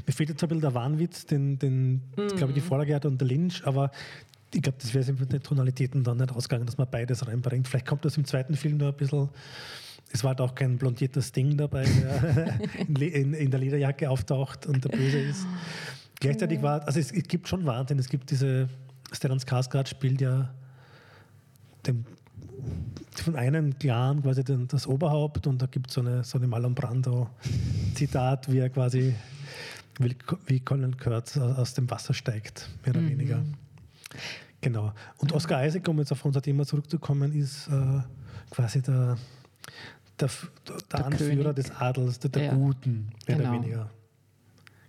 Mir 0.06 0.12
fehlt 0.12 0.28
jetzt 0.28 0.42
ein 0.42 0.48
bisschen 0.48 0.60
der 0.60 0.74
Wahnwitz, 0.74 1.26
den, 1.26 1.58
den 1.58 2.02
glaube 2.14 2.48
ich, 2.48 2.54
die 2.54 2.60
Vorlage 2.60 2.94
hat 2.94 3.04
und 3.06 3.20
der 3.20 3.28
Lynch, 3.28 3.66
aber 3.66 3.90
ich 4.54 4.62
glaube, 4.62 4.78
das 4.80 4.94
wäre 4.94 5.12
mit 5.12 5.32
den 5.32 5.42
Tonalitäten 5.42 6.04
dann 6.04 6.18
nicht 6.18 6.32
ausgegangen, 6.32 6.66
dass 6.66 6.78
man 6.78 6.88
beides 6.90 7.26
reinbringt. 7.26 7.68
Vielleicht 7.68 7.86
kommt 7.86 8.04
das 8.04 8.16
im 8.16 8.24
zweiten 8.24 8.54
Film 8.54 8.78
noch 8.78 8.88
ein 8.88 8.96
bisschen. 8.96 9.28
Es 10.10 10.24
war 10.24 10.30
halt 10.30 10.40
auch 10.40 10.54
kein 10.54 10.78
blondierter 10.78 11.20
Sting 11.20 11.56
dabei, 11.56 11.84
der 11.84 12.60
in, 12.78 12.96
in, 12.96 13.34
in 13.34 13.50
der 13.50 13.60
Lederjacke 13.60 14.08
auftaucht 14.08 14.66
und 14.66 14.84
der 14.84 14.88
Böse 14.90 15.18
ist. 15.18 15.46
Gleichzeitig 16.20 16.62
war, 16.62 16.82
also 16.86 16.98
es, 16.98 17.12
es 17.12 17.24
gibt 17.24 17.46
schon 17.46 17.66
Wahnsinn. 17.66 17.98
Es 17.98 18.08
gibt 18.08 18.30
diese, 18.30 18.68
Stellan 19.12 19.38
Skarsgård 19.38 19.88
spielt 19.88 20.20
ja 20.20 20.48
den 21.86 22.04
von 23.14 23.36
einem 23.36 23.78
Clan 23.78 24.22
quasi 24.22 24.44
den, 24.44 24.68
das 24.68 24.86
Oberhaupt 24.86 25.46
und 25.46 25.60
da 25.60 25.66
gibt 25.66 25.90
so 25.90 26.00
es 26.02 26.06
eine, 26.06 26.24
so 26.24 26.38
eine 26.38 26.46
Marlon 26.46 26.74
Brando-Zitat, 26.74 28.50
wie 28.50 28.58
er 28.58 28.70
quasi 28.70 29.14
wie, 29.98 30.16
wie 30.46 30.60
Colin 30.60 30.96
Kurtz 30.96 31.36
aus 31.36 31.74
dem 31.74 31.90
Wasser 31.90 32.14
steigt, 32.14 32.68
mehr 32.84 32.94
oder 32.94 33.06
weniger. 33.08 33.42
Genau. 34.60 34.92
Und 35.18 35.32
Oscar 35.32 35.64
Isaac, 35.66 35.86
um 35.88 35.98
jetzt 35.98 36.12
auf 36.12 36.24
unser 36.24 36.42
Thema 36.42 36.64
zurückzukommen, 36.66 37.32
ist 37.32 37.68
äh, 37.68 38.00
quasi 38.50 38.80
der, 38.82 39.16
der, 40.20 40.28
der, 40.68 40.76
Der 40.92 41.06
Anführer 41.06 41.52
König. 41.52 41.54
des 41.56 41.70
Adels, 41.72 42.18
der, 42.20 42.30
der 42.30 42.44
Ja. 42.44 42.54
Guten, 42.54 43.08
mehr 43.26 43.36
Genau. 43.36 43.50
oder 43.50 43.60
weniger. 43.62 43.90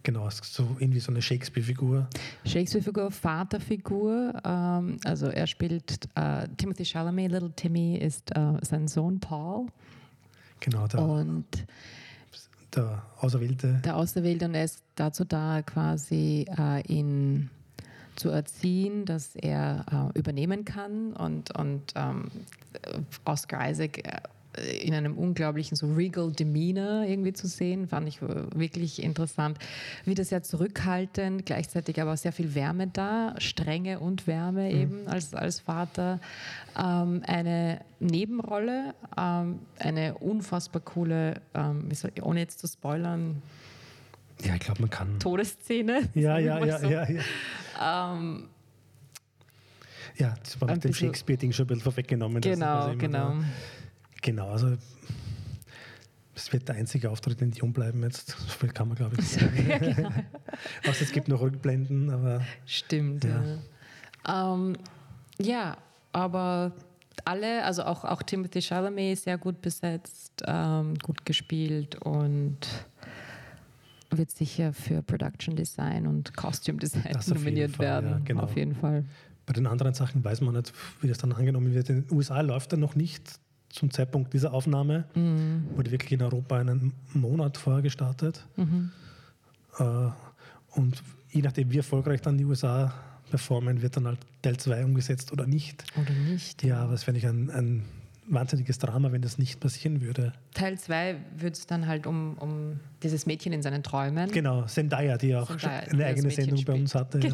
Genau, 0.04 0.30
so 0.30 0.78
irgendwie 0.80 1.00
so 1.02 1.12
eine 1.12 1.22
Shakespeare-Figur. 1.22 2.08
Shakespeare-Figur, 2.46 3.12
Vaterfigur. 3.12 4.34
Ähm, 4.46 4.98
also 5.04 5.28
er 5.28 5.46
spielt 5.46 6.08
äh, 6.16 6.48
Timothy 6.58 6.86
Chalamet, 6.86 7.32
Little 7.32 7.52
Timmy 7.56 7.98
ist 7.98 8.36
äh, 8.36 8.54
sein 8.62 8.88
Sohn 8.88 9.20
Paul 9.20 9.68
Genau, 10.62 10.88
der, 10.88 11.02
und 11.02 11.46
der 12.76 13.02
Auserwählte. 13.20 13.82
der 13.84 13.96
Auserwählte 13.98 14.46
und 14.46 14.56
er 14.56 14.64
ist 14.66 14.84
dazu 14.96 15.24
da, 15.26 15.62
quasi 15.64 16.46
äh, 16.58 16.82
ihn 16.88 17.50
zu 18.16 18.30
erziehen, 18.30 19.06
dass 19.06 19.36
er 19.36 20.12
äh, 20.14 20.18
übernehmen 20.20 20.66
kann 20.66 21.14
und, 21.14 21.58
und 21.58 21.94
ähm, 21.96 22.30
Oscar 23.26 23.70
Isaac 23.70 24.00
äh, 24.06 24.22
in 24.82 24.94
einem 24.96 25.16
unglaublichen 25.18 25.78
so 25.78 25.94
regal 25.94 26.32
Demeanor 26.32 27.04
irgendwie 27.06 27.34
zu 27.34 27.48
sehen, 27.48 27.88
fand 27.88 28.08
ich 28.08 28.22
äh, 28.22 28.28
wirklich 28.56 29.02
interessant. 29.04 29.60
Wieder 30.06 30.24
sehr 30.26 30.42
zurückhaltend, 30.42 31.46
gleichzeitig 31.46 32.02
aber 32.02 32.18
sehr 32.18 32.32
viel 32.32 32.56
Wärme 32.56 32.88
da, 32.88 33.36
Strenge 33.38 34.00
und 34.00 34.26
Wärme 34.26 34.72
eben 34.72 35.08
als, 35.08 35.34
als 35.36 35.60
Vater. 35.60 36.20
Ähm, 36.78 37.22
eine 37.28 37.82
Nebenrolle, 38.00 38.96
ähm, 39.18 39.60
eine 39.78 40.16
unfassbar 40.16 40.82
coole, 40.82 41.42
ähm, 41.54 41.90
ohne 42.24 42.40
jetzt 42.40 42.60
zu 42.60 42.68
spoilern, 42.68 43.42
Ja, 44.44 44.56
ich 44.56 44.62
glaube, 44.62 44.82
man 44.82 44.90
kann. 44.90 45.20
Todesszene. 45.20 46.10
Ja, 46.16 46.40
ja, 46.40 46.64
ja, 46.66 46.80
so. 46.80 46.88
ja, 46.88 47.08
ja. 47.08 48.14
Ähm, 48.16 48.46
Ja, 50.18 50.34
das 50.44 50.60
war 50.60 50.72
mit 50.72 50.84
dem 50.84 50.94
Shakespeare-Ding 50.94 51.52
schon 51.52 51.66
ein 51.66 51.68
bisschen 51.68 51.84
vorweggenommen. 51.84 52.42
genau, 52.42 52.96
genau. 52.98 53.30
Da, 53.30 53.44
genau, 54.22 54.50
also 54.50 54.76
es 56.36 56.54
wird 56.54 56.68
der 56.68 56.76
einzige 56.76 57.10
Auftritt 57.10 57.42
in 57.42 57.52
Dion 57.52 57.74
bleiben 57.74 58.02
jetzt. 58.04 58.30
So 58.30 58.48
viel 58.48 58.70
kann 58.70 58.88
man, 58.88 58.98
glaube 58.98 59.18
ich, 59.20 59.28
sagen. 59.28 59.52
genau. 59.56 60.10
Außer 60.88 61.02
es 61.02 61.12
gibt 61.12 61.28
noch 61.28 61.42
Rückblenden, 61.42 62.10
aber 62.10 62.42
Stimmt. 62.66 63.26
Ja. 63.26 63.44
Ja, 64.26 64.54
ähm, 64.54 64.78
ja 65.42 65.78
aber 66.12 66.72
alle, 67.26 67.64
also 67.64 67.84
auch, 67.84 68.06
auch 68.06 68.24
Timothy 68.24 68.62
Chalamet 68.62 69.20
sehr 69.20 69.38
gut 69.38 69.62
besetzt, 69.62 70.44
ähm, 70.46 70.96
gut 71.00 71.26
gespielt 71.26 71.96
und 72.04 72.60
wird 74.12 74.32
sicher 74.32 74.74
für 74.74 75.02
Production 75.04 75.56
Design 75.56 76.08
und 76.08 76.36
Costume 76.36 76.80
Design 76.80 77.12
Das 77.14 77.28
nominiert 77.28 77.76
Fall, 77.76 77.86
ja, 77.86 78.04
werden. 78.04 78.26
genau. 78.26 78.44
Auf 78.44 78.56
jeden 78.56 78.76
Fall. 78.76 79.04
bei 79.46 79.54
den 79.54 79.68
anderen 79.68 79.94
Sachen 79.94 80.24
weiß 80.24 80.42
man 80.42 80.56
nicht, 80.56 80.74
wie 81.02 81.08
das 81.08 81.18
dann 81.18 81.32
angenommen 81.32 81.74
wird. 81.74 81.90
In 81.90 82.08
den 82.08 82.16
USA 82.16 82.42
läuft 82.42 82.72
er 82.72 82.78
noch 82.78 82.96
nicht 82.96 83.40
zum 83.70 83.92
Zeitpunkt 83.92 84.34
dieser 84.34 84.54
Aufnahme. 84.54 85.06
Mhm. 85.16 85.68
Wurde 85.76 85.92
wirklich 85.92 86.12
in 86.12 86.22
Europa 86.22 86.58
einen 86.58 86.94
Monat 87.14 87.58
vorher 87.58 87.82
gestartet. 87.82 88.46
Mhm. 88.56 88.92
Äh, 89.78 89.84
und 90.72 91.04
je 91.32 91.42
nachdem, 91.42 91.72
wie 91.72 91.78
erfolgreich 91.78 92.22
dann 92.22 92.38
die 92.38 92.46
USA 92.46 92.94
performen, 93.30 93.82
wird 93.82 93.96
dann 93.96 94.08
halt 94.08 94.20
Teil 94.42 94.58
2 94.58 94.86
umgesetzt 94.86 95.32
oder 95.32 95.46
nicht. 95.46 95.84
Oder 96.00 96.14
nicht. 96.14 96.64
Ja, 96.64 96.82
aber 96.82 96.94
es 96.94 97.04
fände 97.04 97.20
ich 97.20 97.28
ein, 97.28 97.50
ein 97.52 97.86
wahnsinniges 98.28 98.78
Drama, 98.78 99.12
wenn 99.12 99.22
das 99.22 99.38
nicht 99.38 99.60
passieren 99.60 100.02
würde. 100.02 100.34
Teil 100.54 100.78
2 100.78 101.16
wird 101.38 101.56
es 101.56 101.66
dann 101.66 101.88
halt 101.88 102.08
um, 102.08 102.38
um 102.38 102.80
dieses 103.04 103.26
Mädchen 103.26 103.54
in 103.54 103.62
seinen 103.62 103.84
Träumen. 103.84 104.32
Genau, 104.32 104.64
Zendaya, 104.64 105.18
die 105.18 105.36
auch 105.36 105.48
Zendaya, 105.48 105.82
die 105.86 105.90
eine 105.92 105.98
das 105.98 106.08
eigene 106.08 106.32
Sendung 106.32 106.66
bei 106.66 106.74
uns 106.74 106.96
hatte. 106.96 107.20
Ja. 107.20 107.34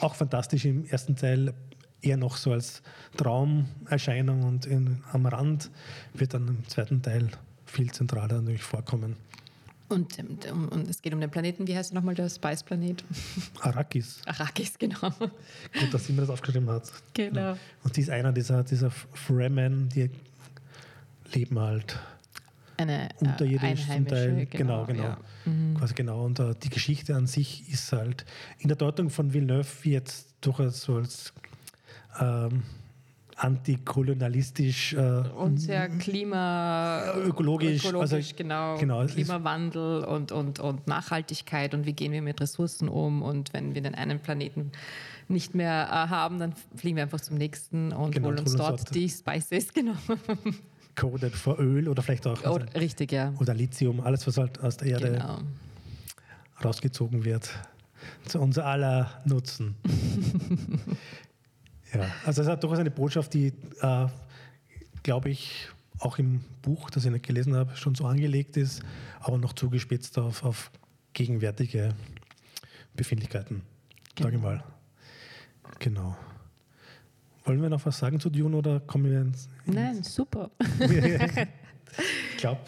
Auch 0.00 0.14
fantastisch 0.14 0.64
im 0.64 0.84
ersten 0.86 1.16
Teil 1.16 1.52
eher 2.04 2.16
noch 2.16 2.36
so 2.36 2.52
als 2.52 2.82
Traumerscheinung 3.16 4.42
und 4.42 4.66
in, 4.66 5.02
am 5.12 5.26
Rand 5.26 5.70
wird 6.12 6.34
dann 6.34 6.48
im 6.48 6.68
zweiten 6.68 7.02
Teil 7.02 7.28
viel 7.66 7.90
zentraler 7.90 8.40
natürlich 8.40 8.62
vorkommen. 8.62 9.16
Und, 9.88 10.18
ähm, 10.18 10.68
und 10.70 10.88
es 10.88 11.02
geht 11.02 11.12
um 11.12 11.20
den 11.20 11.30
Planeten, 11.30 11.66
wie 11.66 11.76
heißt 11.76 11.92
er 11.92 11.96
nochmal, 11.96 12.14
der 12.14 12.28
Spice-Planet? 12.28 13.04
Arrakis. 13.60 14.22
Arrakis, 14.26 14.78
genau. 14.78 15.10
Gut, 15.10 15.92
dass 15.92 16.06
sie 16.06 16.12
mir 16.12 16.22
das 16.22 16.30
aufgeschrieben 16.30 16.68
hat. 16.70 16.90
Genau. 17.12 17.56
Und 17.82 17.96
die 17.96 18.00
ist 18.00 18.10
einer 18.10 18.32
dieser, 18.32 18.64
dieser 18.64 18.90
Fremen, 18.90 19.88
die 19.90 20.10
leben 21.34 21.58
halt 21.58 21.98
Eine 22.78 23.10
äh, 23.10 23.12
unterirdisch 23.20 23.86
zum 23.86 24.06
Teil. 24.06 24.46
Genau, 24.46 24.86
genau. 24.86 25.02
ja. 25.02 25.18
Mhm. 25.44 25.76
Quasi 25.76 25.94
genau. 25.94 26.24
Und 26.24 26.40
äh, 26.40 26.54
die 26.62 26.70
Geschichte 26.70 27.14
an 27.14 27.26
sich 27.26 27.70
ist 27.70 27.92
halt 27.92 28.24
in 28.58 28.68
der 28.68 28.76
Deutung 28.76 29.10
von 29.10 29.34
Villeneuve 29.34 29.88
jetzt 29.88 30.34
durchaus 30.40 30.82
so 30.82 30.96
als 30.96 31.34
ähm, 32.20 32.62
antikolonialistisch 33.36 34.92
äh, 34.94 34.98
Und 35.36 35.58
sehr 35.58 35.88
klima... 35.88 37.12
Ökologisch, 37.16 37.84
ökologisch 37.84 38.12
also- 38.12 38.34
genau. 38.36 38.76
genau, 38.78 39.04
Klimawandel 39.06 40.04
und, 40.04 40.30
und, 40.32 40.60
und 40.60 40.86
Nachhaltigkeit 40.86 41.74
und 41.74 41.84
wie 41.86 41.92
gehen 41.94 42.12
wir 42.12 42.22
mit 42.22 42.40
Ressourcen 42.40 42.88
um 42.88 43.22
und 43.22 43.52
wenn 43.52 43.74
wir 43.74 43.82
den 43.82 43.94
einen 43.94 44.20
Planeten 44.20 44.70
nicht 45.28 45.54
mehr 45.54 45.88
äh, 45.90 46.08
haben, 46.10 46.38
dann 46.38 46.54
fliegen 46.76 46.96
wir 46.96 47.02
einfach 47.04 47.20
zum 47.20 47.36
nächsten 47.36 47.92
und 47.92 48.12
Genau, 48.12 48.28
holen 48.28 48.38
uns 48.38 48.54
dort 48.54 48.80
dort. 48.80 48.94
die 48.94 49.08
Spices, 49.08 49.72
genau. 49.74 49.94
coded 50.94 51.34
für 51.34 51.54
Öl 51.58 51.88
oder 51.88 52.02
vielleicht 52.02 52.26
auch 52.28 52.38
Oh, 52.44 52.54
also, 52.54 52.66
richtig, 52.78 53.10
ja. 53.10 53.32
oder 53.40 53.52
Lithium, 53.54 54.00
alles 54.00 54.26
was 54.28 54.36
halt 54.38 54.60
aus 54.60 54.76
der 54.76 54.88
Erde 54.88 55.12
Genau. 55.12 55.38
rausgezogen 56.64 57.24
wird. 57.24 57.50
Zu 58.26 58.38
unser 58.38 58.66
aller 58.66 59.22
Nutzen. 59.24 59.74
ja, 61.94 62.06
also 62.24 62.42
es 62.42 62.48
hat 62.48 62.62
durchaus 62.62 62.78
eine 62.78 62.90
Botschaft, 62.90 63.34
die, 63.34 63.52
äh, 63.80 64.06
glaube 65.02 65.30
ich, 65.30 65.68
auch 65.98 66.18
im 66.18 66.40
Buch, 66.62 66.90
das 66.90 67.04
ich 67.04 67.10
nicht 67.10 67.24
gelesen 67.26 67.54
habe, 67.54 67.76
schon 67.76 67.94
so 67.94 68.04
angelegt 68.06 68.56
ist, 68.56 68.82
aber 69.20 69.38
noch 69.38 69.52
zugespitzt 69.52 70.18
auf, 70.18 70.44
auf 70.44 70.70
gegenwärtige 71.12 71.94
Befindlichkeiten, 72.94 73.62
sage 74.18 74.36
ich 74.36 74.42
Genau. 74.42 74.48
mal. 74.48 74.64
Genau. 75.78 76.16
Wollen 77.44 77.60
wir 77.62 77.68
noch 77.68 77.84
was 77.84 77.98
sagen 77.98 78.20
zu 78.20 78.30
Dune 78.30 78.56
oder 78.56 78.80
kommen 78.80 79.10
wir 79.10 79.20
ins. 79.20 79.48
Nein, 79.66 80.02
super. 80.02 80.50
ich 80.78 82.36
glaube, 82.38 82.60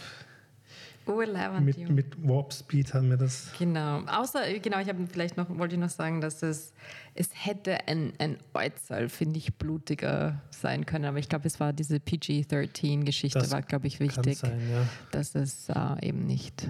Urlauber 1.06 1.60
mit, 1.60 1.88
mit 1.88 2.06
Warp 2.28 2.52
Speed 2.52 2.92
haben 2.94 3.10
wir 3.10 3.16
das. 3.16 3.48
Genau. 3.58 4.00
Außer, 4.06 4.40
genau, 4.60 4.80
ich 4.80 4.88
habe 4.88 5.06
vielleicht 5.10 5.36
noch, 5.36 5.48
wollte 5.58 5.74
ich 5.76 5.80
noch 5.80 5.90
sagen, 5.90 6.20
dass 6.20 6.42
es, 6.42 6.72
es 7.14 7.28
hätte 7.32 7.86
ein, 7.88 8.12
ein 8.18 8.36
Äußerl, 8.54 9.08
finde 9.08 9.38
ich, 9.38 9.54
blutiger 9.54 10.40
sein 10.50 10.84
können. 10.86 11.04
Aber 11.04 11.18
ich 11.18 11.28
glaube, 11.28 11.46
es 11.46 11.60
war 11.60 11.72
diese 11.72 11.98
PG-13-Geschichte, 12.00 13.38
Das 13.38 13.50
war, 13.52 13.62
glaube 13.62 13.86
ich, 13.86 14.00
wichtig, 14.00 14.38
sein, 14.38 14.60
ja. 14.70 14.86
dass 15.12 15.34
es 15.34 15.68
äh, 15.68 15.74
eben 16.08 16.26
nicht 16.26 16.68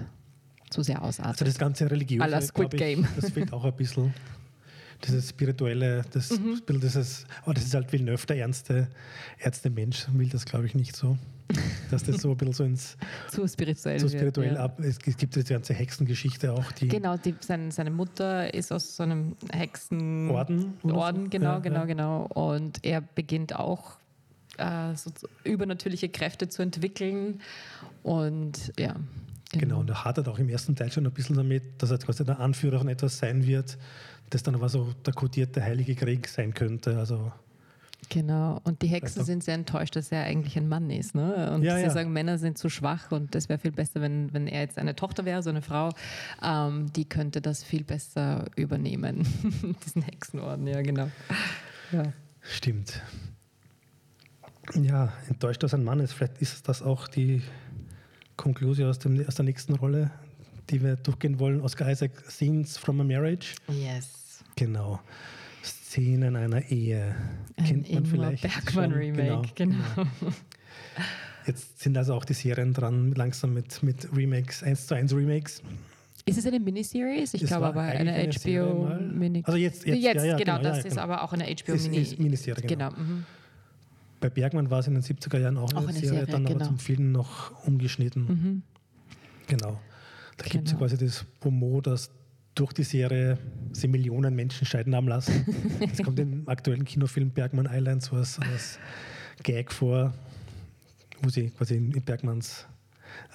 zu 0.69 0.83
sehr 0.83 1.01
Also 1.01 1.21
ausartet. 1.23 1.47
das 1.47 1.57
ganze 1.57 1.89
Religiöse, 1.89 2.27
la 2.29 2.41
Squid 2.41 2.73
ich, 2.73 2.79
Game. 2.79 3.07
das 3.19 3.31
fehlt 3.31 3.53
auch 3.53 3.63
ein 3.65 3.75
bisschen. 3.75 4.13
Dieses 5.05 5.29
Spirituelle, 5.29 6.03
das, 6.11 6.31
Mhm. 6.31 6.59
dieses, 6.81 7.25
aber 7.43 7.53
das 7.53 7.65
ist 7.65 7.73
halt 7.75 7.91
Villeneuve, 7.93 8.25
der 8.25 8.37
ernste, 8.37 8.87
ernste 9.37 9.69
Mensch, 9.69 10.07
will 10.13 10.27
das 10.27 10.43
glaube 10.45 10.65
ich 10.65 10.73
nicht 10.73 10.95
so. 10.95 11.17
Dass 11.89 12.03
das 12.03 12.17
so 12.21 12.31
ein 12.31 12.37
bisschen 12.37 12.53
so 12.53 12.63
ins 12.65 12.97
zu 13.29 13.47
spirituell. 13.47 14.01
wird, 14.01 14.11
spirituell 14.11 14.55
ja. 14.55 14.63
ab. 14.65 14.79
Es 14.81 14.99
gibt 14.99 15.35
diese 15.35 15.53
ganze 15.53 15.73
Hexengeschichte 15.73 16.51
auch, 16.51 16.71
die 16.73 16.89
Genau, 16.89 17.15
die, 17.17 17.35
sein, 17.39 17.71
seine 17.71 17.89
Mutter 17.91 18.53
ist 18.53 18.71
aus 18.73 18.97
so 18.97 19.03
einem 19.03 19.37
Hexen... 19.51 20.29
Orden. 20.29 20.73
so. 20.83 20.93
Orden, 20.95 21.29
genau, 21.29 21.53
Ja, 21.53 21.59
genau, 21.59 21.79
ja. 21.79 21.85
genau. 21.85 22.23
Und 22.25 22.83
er 22.83 22.99
beginnt 23.01 23.55
auch 23.55 23.97
äh, 24.57 24.93
so 24.95 25.09
zu- 25.11 25.27
übernatürliche 25.45 26.09
Kräfte 26.09 26.49
zu 26.49 26.61
entwickeln. 26.61 27.39
Und 28.03 28.73
ja. 28.77 28.95
Genau, 29.53 29.79
und 29.79 29.89
er 29.89 30.03
hadert 30.03 30.27
auch 30.27 30.39
im 30.39 30.49
ersten 30.49 30.75
Teil 30.75 30.91
schon 30.91 31.05
ein 31.05 31.13
bisschen 31.13 31.37
damit, 31.37 31.63
dass 31.81 31.91
er 31.91 31.97
quasi 31.99 32.25
der 32.25 32.39
Anführer 32.39 32.79
von 32.79 32.89
etwas 32.89 33.17
sein 33.19 33.47
wird, 33.47 33.77
das 34.29 34.43
dann 34.43 34.55
aber 34.55 34.67
so 34.67 34.93
der 35.05 35.13
kodierte 35.13 35.63
Heilige 35.63 35.95
Krieg 35.95 36.27
sein 36.27 36.53
könnte. 36.53 36.97
Also 36.97 37.31
Genau, 38.09 38.61
und 38.63 38.81
die 38.83 38.87
Hexen 38.87 39.25
sind 39.25 39.43
sehr 39.43 39.55
enttäuscht, 39.55 39.95
dass 39.95 40.11
er 40.11 40.23
eigentlich 40.23 40.57
ein 40.57 40.69
Mann 40.69 40.89
ist. 40.89 41.13
Ne? 41.13 41.51
Und 41.51 41.63
Ja, 41.63 41.75
sie 41.75 41.83
ja. 41.83 41.89
sagen, 41.89 42.13
Männer 42.13 42.37
sind 42.37 42.57
zu 42.57 42.69
schwach 42.69 43.11
und 43.11 43.35
das 43.35 43.49
wäre 43.49 43.59
viel 43.59 43.71
besser, 43.71 43.99
wenn, 44.01 44.33
wenn 44.33 44.47
er 44.47 44.61
jetzt 44.61 44.77
eine 44.77 44.95
Tochter 44.95 45.25
wäre, 45.25 45.43
so 45.43 45.49
eine 45.49 45.61
Frau, 45.61 45.89
ähm, 46.41 46.91
die 46.93 47.05
könnte 47.05 47.41
das 47.41 47.63
viel 47.63 47.83
besser 47.83 48.45
übernehmen, 48.55 49.27
diesen 49.85 50.03
Hexenorden, 50.03 50.67
ja 50.67 50.81
genau. 50.81 51.09
Ja. 51.91 52.13
Stimmt. 52.41 53.01
Ja, 54.75 55.11
enttäuscht, 55.27 55.63
dass 55.63 55.73
ein 55.73 55.83
Mann 55.83 55.99
ist. 55.99 56.13
Vielleicht 56.13 56.41
ist 56.41 56.67
das 56.67 56.81
auch 56.81 57.07
die 57.07 57.41
Konklusion 58.37 58.89
aus, 58.89 58.99
dem, 58.99 59.25
aus 59.27 59.35
der 59.35 59.45
nächsten 59.45 59.75
Rolle, 59.75 60.11
die 60.69 60.81
wir 60.81 60.95
durchgehen 60.95 61.39
wollen. 61.39 61.61
Oscar 61.61 61.89
Isaac, 61.89 62.11
Scenes 62.29 62.77
from 62.77 63.01
a 63.01 63.03
Marriage. 63.03 63.55
Yes. 63.67 64.43
Genau. 64.55 64.99
Szenen 65.87 66.35
einer 66.35 66.69
Ehe. 66.69 67.15
Kennt 67.65 67.91
man 67.93 68.05
vielleicht. 68.05 68.43
Bergman 68.43 68.91
schon. 68.91 68.99
Remake, 68.99 69.49
genau. 69.55 69.75
Jetzt 71.47 71.79
sind 71.79 71.97
also 71.97 72.13
auch 72.13 72.25
die 72.25 72.33
Serien 72.33 72.73
dran, 72.73 73.13
langsam 73.13 73.53
mit, 73.53 73.81
mit 73.83 74.09
Remakes, 74.13 74.63
1 74.63 74.87
zu 74.87 74.95
1 74.95 75.13
Remakes. 75.13 75.61
Ist 76.25 76.37
es 76.37 76.45
eine 76.45 76.59
Miniseries? 76.59 77.33
Ich 77.33 77.45
glaube 77.45 77.67
aber 77.67 77.83
eine, 77.83 78.31
Serie 78.33 78.65
HBO 78.65 78.83
mal. 78.83 78.99
Mini. 78.99 79.43
Also 79.45 79.57
jetzt, 79.57 79.85
jetzt, 79.85 80.01
Jetzt, 80.03 80.15
ja, 80.17 80.31
ja, 80.31 80.37
genau, 80.37 80.57
genau, 80.57 80.63
das 80.63 80.79
ja, 80.79 80.83
ist 80.83 80.89
genau. 80.89 81.01
aber 81.03 81.23
auch 81.23 81.31
eine 81.31 81.45
HBO 81.45 81.71
Es 81.73 81.83
Mini. 81.83 81.97
ist 81.99 82.19
Miniserie, 82.19 82.67
genau. 82.67 82.89
genau. 82.89 83.01
mhm. 83.01 83.23
Bei 84.19 84.29
Bergmann 84.29 84.69
war 84.69 84.79
es 84.79 84.87
in 84.87 84.95
den 84.95 85.03
70er 85.03 85.39
Jahren 85.39 85.57
auch, 85.57 85.71
Auch 85.73 85.77
eine, 85.77 85.87
eine 85.87 85.93
Serie, 85.93 86.09
Serie, 86.09 86.25
dann 86.25 86.45
aber 86.45 86.53
genau. 86.55 86.65
zum 86.65 86.79
Film 86.79 87.13
noch 87.13 87.65
umgeschnitten. 87.65 88.25
Mhm. 88.25 88.61
Genau. 89.47 89.79
Da 90.35 90.45
gibt 90.47 90.65
es 90.65 90.71
ja 90.73 90.77
Genau. 90.77 90.79
quasi 90.79 90.97
das 90.97 91.25
Promo, 91.39 91.79
dass 91.79 92.09
durch 92.59 92.73
die 92.73 92.83
Serie 92.83 93.37
sie 93.71 93.87
Millionen 93.87 94.35
Menschen 94.35 94.65
scheiden 94.65 94.95
haben 94.95 95.07
lassen. 95.07 95.45
Das 95.79 96.03
kommt 96.03 96.19
im 96.19 96.47
aktuellen 96.49 96.85
Kinofilm 96.85 97.29
Bergman 97.29 97.69
Island 97.71 98.01
so 98.03 98.15
als, 98.15 98.39
als 98.39 98.79
Gag 99.43 99.71
vor, 99.71 100.13
wo 101.21 101.29
sie 101.29 101.51
quasi 101.51 101.75
in 101.75 101.91
Bergmans 101.91 102.65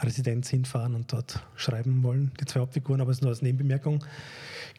Residenz 0.01 0.49
hinfahren 0.49 0.95
und 0.95 1.13
dort 1.13 1.45
schreiben 1.57 2.03
wollen, 2.03 2.33
die 2.41 2.45
zwei 2.45 2.61
Hauptfiguren, 2.61 3.01
aber 3.01 3.11
es 3.11 3.19
ist 3.19 3.23
nur 3.23 3.31
als 3.31 3.43
Nebenbemerkung. 3.43 4.05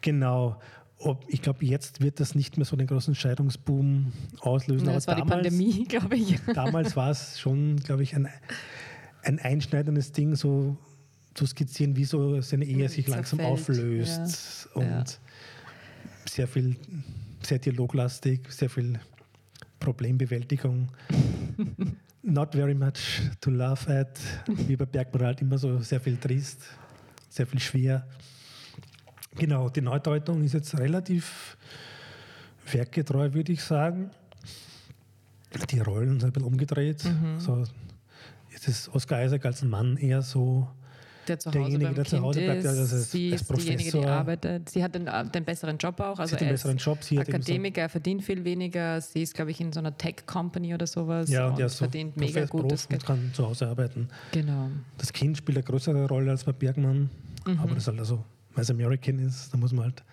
Genau. 0.02 0.60
Ob, 1.00 1.26
ich 1.28 1.42
glaube, 1.42 1.66
jetzt 1.66 2.02
wird 2.02 2.20
das 2.20 2.36
nicht 2.36 2.58
mehr 2.58 2.66
so 2.66 2.76
den 2.76 2.88
großen 2.88 3.16
Scheidungsboom 3.16 4.14
auslösen. 4.40 4.88
Aber 4.88 4.96
das 4.96 5.08
war 5.08 5.16
die 5.16 5.22
damals- 5.22 5.44
Pandemie, 5.48 5.84
glaube 5.90 6.16
ich. 6.16 6.40
damals 6.54 6.96
war 6.96 7.10
es 7.12 7.40
schon, 7.40 7.78
glaube 7.78 8.04
ich, 8.04 8.16
ein, 8.16 8.28
ein 9.24 9.40
einschneidendes 9.40 10.12
Ding, 10.12 10.36
so 10.36 10.78
zu 11.34 11.46
skizzieren, 11.46 11.96
wie 11.96 12.06
so 12.06 12.42
seine 12.42 12.66
Ehe 12.66 12.88
sich 12.90 13.08
langsam 13.08 13.40
Zerfällt, 13.40 13.60
auflöst. 13.60 14.70
ja. 14.76 14.82
Und 14.82 14.88
Ja. 14.88 15.04
sehr 16.30 16.48
viel, 16.48 16.76
sehr 17.42 17.60
dialoglastig, 17.60 18.42
sehr 18.52 18.70
viel 18.70 19.00
Problembewältigung. 19.80 20.90
Not 22.22 22.54
very 22.54 22.74
much 22.76 23.22
to 23.42 23.50
laugh 23.50 23.88
at. 23.90 24.20
Wie 24.48 24.76
bei 24.78 24.86
Bergmann 24.86 25.24
halt 25.26 25.42
immer 25.42 25.58
so 25.58 25.80
sehr 25.80 26.00
viel 26.00 26.16
trist, 26.18 26.62
sehr 27.30 27.46
viel 27.46 27.60
schwer. 27.60 28.08
Genau, 29.36 29.68
die 29.70 29.82
Neudeutung 29.82 30.42
ist 30.44 30.54
jetzt 30.54 30.78
relativ 30.78 31.58
werkgetreu, 32.72 33.34
würde 33.34 33.52
ich 33.52 33.62
sagen. 33.62 34.12
Die 35.70 35.80
Rollen 35.80 36.20
sind 36.20 36.30
ein 36.30 36.32
bisschen 36.32 36.48
umgedreht. 36.48 37.04
Mhm. 37.04 37.40
So, 37.40 37.64
jetzt 38.52 38.68
ist 38.68 38.90
Oscar 38.94 39.24
Isaac 39.26 39.46
als 39.46 39.64
Mann 39.64 39.98
eher 39.98 40.22
so 40.22 40.70
Der 41.28 41.40
zu 41.40 41.50
Hause 41.50 41.60
Derjenige, 41.60 41.94
der 41.94 42.06
zu 42.06 42.12
Kind 42.16 42.24
Hause 42.26 42.42
bleibt, 42.42 42.58
ist. 42.60 42.66
ja, 42.66 42.72
das 42.76 42.92
ist- 42.92 43.12
sie 43.12 43.30
ist 43.30 43.50
diejenige, 43.58 43.92
die 43.92 44.06
arbeitet. 44.06 44.70
Sie 44.70 44.84
hat 44.84 44.94
den, 44.96 45.08
äh, 45.08 45.26
den 45.30 45.44
besseren 45.46 45.78
Job 45.78 46.00
auch. 46.00 46.20
Also 46.20 46.30
sie 46.32 46.36
hat 46.36 46.42
einen 46.42 46.50
er 46.50 46.54
besseren 46.54 46.78
ist 46.78 46.86
Job. 46.86 47.04
Sie 47.04 47.20
Akademiker, 47.20 47.82
er 47.82 47.90
verdient 47.90 48.24
viel 48.24 48.44
weniger. 48.44 49.00
Sie 49.02 49.22
ist, 49.22 49.34
glaube 49.34 49.52
ich, 49.52 49.62
in 49.62 49.72
so 49.74 49.80
einer 49.80 49.98
Tech-Company 49.98 50.74
oder 50.74 50.88
sowas 50.88 51.30
Ja, 51.30 51.46
und 51.46 51.52
und 51.52 51.60
der 51.60 51.66
ist 51.68 51.74
so 51.78 51.86
verdient 51.86 52.18
mega 52.18 52.46
gutes 52.46 52.88
Geld. 52.88 53.02
und 53.04 53.08
kann 53.08 53.32
zu 53.34 53.48
Hause 53.48 53.68
arbeiten. 53.68 54.08
Genau. 54.32 54.70
Das 54.98 55.14
Kind 55.14 55.38
spielt 55.38 55.58
eine 55.58 55.64
größere 55.66 56.08
Rolle 56.08 56.32
als 56.32 56.44
bei 56.44 56.52
Bergmann, 56.52 57.10
Mhm. 57.46 57.60
aber 57.60 57.76
das 57.76 57.88
halt 57.88 58.00
also, 58.00 58.24
weil 58.56 58.64
es 58.64 58.70
American 58.70 59.20
ist, 59.20 59.54
da 59.54 59.58
muss 59.58 59.72
man 59.74 59.86
halt 59.86 60.04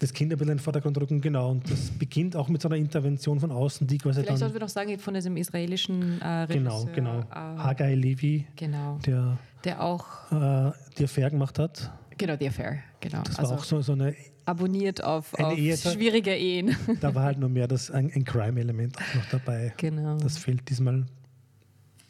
das 0.00 0.12
Kind 0.12 0.32
ein 0.32 0.38
bisschen 0.38 0.52
in 0.52 0.58
den 0.58 0.62
Vordergrund 0.62 0.96
rücken, 1.00 1.20
genau. 1.20 1.50
Und 1.50 1.68
das 1.70 1.90
beginnt 1.90 2.36
auch 2.36 2.48
mit 2.48 2.62
so 2.62 2.68
einer 2.68 2.76
Intervention 2.76 3.40
von 3.40 3.50
außen, 3.50 3.86
die 3.86 3.98
quasi 3.98 4.22
Vielleicht 4.22 4.38
sollten 4.38 4.54
wir 4.54 4.60
noch 4.60 4.68
sagen, 4.68 4.96
von 4.98 5.14
diesem 5.14 5.36
israelischen 5.36 6.20
äh, 6.22 6.46
Genau, 6.48 6.76
Regisseur. 6.82 6.92
genau. 6.94 7.20
Äh, 7.20 7.34
Hagai 7.34 7.94
Levi, 7.96 8.46
genau. 8.54 8.98
der 9.04 9.38
Der 9.64 9.82
auch, 9.82 10.30
äh, 10.30 10.70
die 10.98 11.04
Affair 11.04 11.30
gemacht 11.30 11.58
hat. 11.58 11.90
genau, 12.16 12.36
The 12.38 12.46
Affair. 12.48 12.78
Genau. 13.00 13.22
Das 13.22 13.38
also 13.40 13.50
war 13.52 13.58
auch 13.58 13.64
so, 13.64 13.80
so 13.80 13.92
eine, 13.92 14.14
abonniert 14.44 15.02
auf, 15.02 15.34
Eine 15.34 15.48
auf 15.48 15.58
Ehe- 15.58 15.76
schwierige 15.76 16.34
Ehen. 16.36 16.76
da 17.00 17.12
war 17.14 17.24
halt 17.24 17.38
nur 17.40 17.48
mehr 17.48 17.66
das, 17.66 17.90
ein, 17.90 18.10
ein 18.14 18.24
Crime-Element 18.24 18.96
auch 18.98 19.14
noch 19.16 19.26
dabei. 19.30 19.72
genau. 19.78 20.16
Das 20.18 20.38
fehlt 20.38 20.68
diesmal, 20.68 21.06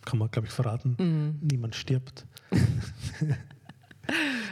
kann 0.04 0.18
man 0.18 0.30
glaube 0.30 0.46
ich 0.48 0.52
verraten. 0.52 0.94
Mhm. 0.98 1.38
Niemand 1.50 1.74
stirbt. 1.74 2.26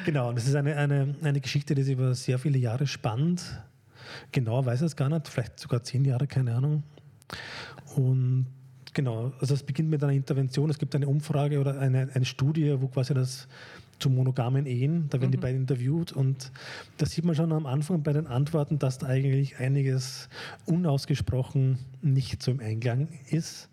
genau, 0.05 0.33
es 0.33 0.47
ist 0.47 0.55
eine, 0.55 0.77
eine, 0.77 1.15
eine 1.23 1.41
Geschichte, 1.41 1.75
die 1.75 1.83
sich 1.83 1.95
über 1.95 2.15
sehr 2.15 2.39
viele 2.39 2.59
Jahre 2.59 2.87
spannt. 2.87 3.63
Genau 4.33 4.65
weiß 4.65 4.81
ich 4.81 4.87
es 4.87 4.97
gar 4.97 5.09
nicht, 5.09 5.29
vielleicht 5.29 5.59
sogar 5.59 5.83
zehn 5.83 6.05
Jahre, 6.05 6.27
keine 6.27 6.55
Ahnung. 6.55 6.83
Und 7.97 8.47
genau, 8.93 9.33
also 9.41 9.55
es 9.55 9.63
beginnt 9.63 9.91
mit 9.91 10.03
einer 10.03 10.13
Intervention. 10.13 10.71
Es 10.71 10.79
gibt 10.79 10.95
eine 10.95 11.09
Umfrage 11.09 11.61
oder 11.61 11.79
eine, 11.79 12.09
eine 12.13 12.25
Studie, 12.25 12.77
wo 12.79 12.89
quasi 12.89 13.15
das 13.15 13.49
zu 13.99 14.11
monogamen 14.11 14.67
Ehen, 14.67 15.07
da 15.09 15.21
werden 15.21 15.31
die 15.31 15.39
beiden 15.39 15.63
interviewt 15.63 16.13
und 16.13 16.53
da 16.99 17.07
sieht 17.07 17.25
man 17.25 17.35
schon 17.35 17.53
am 17.53 17.67
Anfang 17.67 18.03
bei 18.03 18.13
den 18.13 18.27
Antworten, 18.27 18.79
dass 18.79 18.99
da 18.99 19.07
eigentlich 19.07 19.59
einiges 19.59 20.29
unausgesprochen 20.67 21.79
nicht 22.03 22.43
so 22.43 22.51
im 22.51 22.61
Einklang 22.61 23.09
ist. 23.31 23.71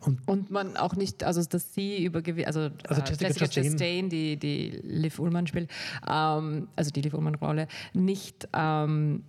Und, 0.00 0.26
und, 0.28 0.50
man 0.50 0.76
auch 0.76 0.94
nicht, 0.94 1.24
also 1.24 1.42
dass 1.42 1.74
sie 1.74 2.04
über 2.04 2.22
also, 2.46 2.70
also 2.88 3.02
Jessica, 3.02 3.26
Jessica 3.26 3.46
Chastain, 3.46 3.64
Chastain, 3.64 4.08
die, 4.08 4.36
die 4.36 4.80
Liv 4.84 5.18
Ullmann 5.18 5.46
spielt, 5.46 5.70
ähm, 6.08 6.68
also 6.76 6.90
die 6.90 7.00
Liv 7.00 7.14
Ullmann-Rolle, 7.14 7.66
nicht 7.94 8.48
ähm, 8.52 9.24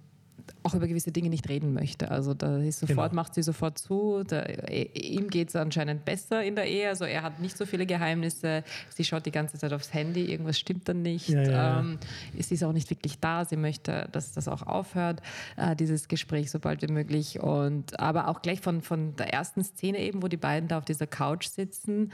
auch 0.64 0.74
über 0.74 0.88
gewisse 0.88 1.12
Dinge 1.12 1.30
nicht 1.30 1.50
reden 1.50 1.74
möchte. 1.74 2.12
Also 2.12 2.34
da 2.34 2.58
ist 2.58 2.80
sofort, 2.80 3.12
genau. 3.12 3.22
macht 3.22 3.36
sie 3.36 3.44
sofort 3.44 3.78
zu. 3.78 4.24
Da, 4.26 4.44
ihm 4.46 5.30
geht 5.30 5.50
es 5.50 5.56
anscheinend 5.56 6.06
besser 6.06 6.44
in 6.44 6.56
der 6.56 6.68
Ehe. 6.68 6.90
Also 6.90 7.06
er 7.06 7.24
hat 7.24 7.40
nicht 7.40 7.58
so 7.58 7.66
viele 7.66 7.86
Geheimnisse. 7.86 8.64
Sie 8.90 9.04
schaut 9.04 9.26
die 9.26 9.32
ganze 9.32 9.58
Zeit 9.58 9.74
aufs 9.74 9.94
Handy, 9.94 10.26
irgendwas 10.26 10.60
stimmt 10.60 10.88
dann 10.90 11.02
nicht. 11.02 11.30
Ja, 11.30 11.42
ja, 11.44 11.80
ähm, 11.80 11.98
sie 12.38 12.54
ist 12.54 12.64
auch 12.64 12.74
nicht 12.74 12.90
wirklich 12.90 13.20
da. 13.20 13.46
Sie 13.46 13.58
möchte, 13.58 14.10
dass 14.12 14.34
das 14.34 14.48
auch 14.48 14.64
aufhört, 14.64 15.22
äh, 15.58 15.76
dieses 15.76 16.08
Gespräch 16.08 16.52
so 16.52 16.60
bald 16.60 16.82
wie 16.82 16.92
möglich. 16.92 17.40
Und 17.40 18.00
aber 18.00 18.28
auch 18.28 18.42
gleich 18.42 18.62
von, 18.62 18.82
von 18.82 19.16
der 19.16 19.34
ersten 19.34 19.64
Szene 19.64 20.00
eben, 20.00 20.22
wo 20.24 20.28
die 20.28 20.38
beiden 20.38 20.68
da 20.68 20.78
auf 20.78 20.86
dieser 20.86 21.08
Couch 21.08 21.48
sitzen, 21.48 22.12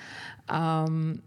ähm, 0.52 1.22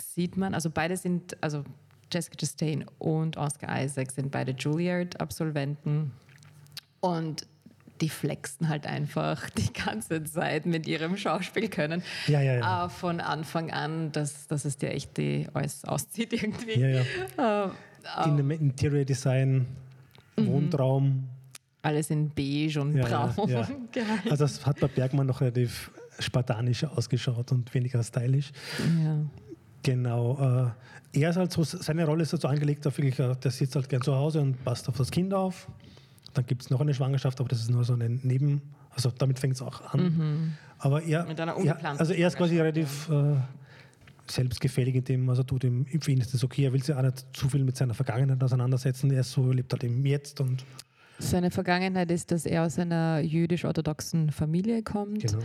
sieht 0.00 0.36
man, 0.36 0.54
also 0.54 0.70
beide 0.70 0.96
sind, 0.96 1.36
also 1.42 1.64
Jessica 2.12 2.36
Chastain 2.38 2.84
und 2.98 3.36
Oscar 3.36 3.82
Isaac 3.82 4.10
sind 4.12 4.30
beide 4.30 4.52
Juilliard-Absolventen. 4.52 6.12
Und 7.02 7.46
die 8.00 8.08
flexen 8.08 8.68
halt 8.68 8.86
einfach 8.86 9.50
die 9.58 9.72
ganze 9.72 10.24
Zeit 10.24 10.66
mit 10.66 10.86
ihrem 10.86 11.16
Schauspielkönnen. 11.16 12.02
Ja, 12.26 12.40
ja, 12.40 12.54
ja. 12.54 12.86
Äh, 12.86 12.88
von 12.88 13.20
Anfang 13.20 13.70
an, 13.70 14.12
dass, 14.12 14.46
dass 14.46 14.64
es 14.64 14.76
dir 14.76 14.90
echt 14.90 15.16
die 15.16 15.46
alles 15.52 15.84
auszieht 15.84 16.32
irgendwie. 16.32 16.78
Ja, 16.78 17.02
ja. 17.36 17.72
Äh, 18.24 18.28
In 18.28 18.36
dem 18.36 18.50
Interior 18.50 19.04
Design, 19.04 19.66
mhm. 20.36 20.46
Wohntraum. 20.46 21.28
Alles 21.82 22.10
in 22.10 22.30
beige 22.30 22.80
und 22.80 22.94
braun. 23.00 23.48
Ja, 23.48 23.66
also 24.30 24.44
das 24.44 24.64
hat 24.64 24.78
bei 24.78 24.86
Bergmann 24.86 25.26
noch 25.26 25.40
relativ 25.40 25.90
spartanisch 26.18 26.84
ausgeschaut 26.84 27.50
und 27.50 27.72
weniger 27.74 28.02
stylisch. 28.02 28.52
Ja. 29.02 29.18
Genau. 29.82 30.72
Äh, 31.12 31.20
er 31.20 31.30
ist 31.30 31.36
halt 31.36 31.52
so, 31.52 31.64
seine 31.64 32.06
Rolle 32.06 32.22
ist 32.22 32.30
so 32.30 32.48
angelegt, 32.48 32.86
auf 32.86 32.96
wirklich, 32.98 33.16
der 33.16 33.50
sitzt 33.50 33.74
halt 33.74 33.88
gern 33.88 34.02
zu 34.02 34.14
Hause 34.14 34.40
und 34.40 34.64
passt 34.64 34.88
auf 34.88 34.96
das 34.96 35.10
Kind 35.10 35.34
auf. 35.34 35.66
Dann 36.34 36.46
gibt 36.46 36.62
es 36.62 36.70
noch 36.70 36.80
eine 36.80 36.94
Schwangerschaft, 36.94 37.40
aber 37.40 37.48
das 37.48 37.60
ist 37.60 37.70
nur 37.70 37.84
so 37.84 37.94
ein 37.94 38.20
Neben, 38.22 38.62
also 38.90 39.10
damit 39.10 39.38
fängt 39.38 39.54
es 39.54 39.62
auch 39.62 39.92
an. 39.92 40.00
Mhm. 40.02 40.52
Aber 40.78 41.02
er, 41.02 41.24
Mit 41.26 41.40
einer 41.40 41.56
er, 41.56 42.00
also 42.00 42.12
er 42.12 42.28
ist 42.28 42.36
quasi 42.36 42.58
relativ 42.58 43.08
äh, 43.10 43.36
selbstgefällig 44.26 44.94
in 44.94 45.04
dem, 45.04 45.26
was 45.26 45.38
er 45.38 45.46
tut. 45.46 45.64
Im, 45.64 45.86
für 45.86 46.10
ihn 46.10 46.20
ist 46.20 46.34
das 46.34 46.42
okay. 46.42 46.64
Er 46.64 46.72
will 46.72 46.82
sich 46.82 46.94
auch 46.94 47.02
nicht 47.02 47.24
zu 47.32 47.48
viel 47.48 47.64
mit 47.64 47.76
seiner 47.76 47.94
Vergangenheit 47.94 48.42
auseinandersetzen. 48.42 49.10
Er 49.10 49.20
ist 49.20 49.32
so, 49.32 49.52
lebt 49.52 49.72
halt 49.72 49.84
im 49.84 50.04
Jetzt 50.04 50.40
und 50.40 50.64
seine 51.18 51.50
Vergangenheit 51.50 52.10
ist, 52.10 52.32
dass 52.32 52.46
er 52.46 52.64
aus 52.64 52.78
einer 52.78 53.20
jüdisch-orthodoxen 53.20 54.32
Familie 54.32 54.82
kommt 54.82 55.22
genau. 55.22 55.44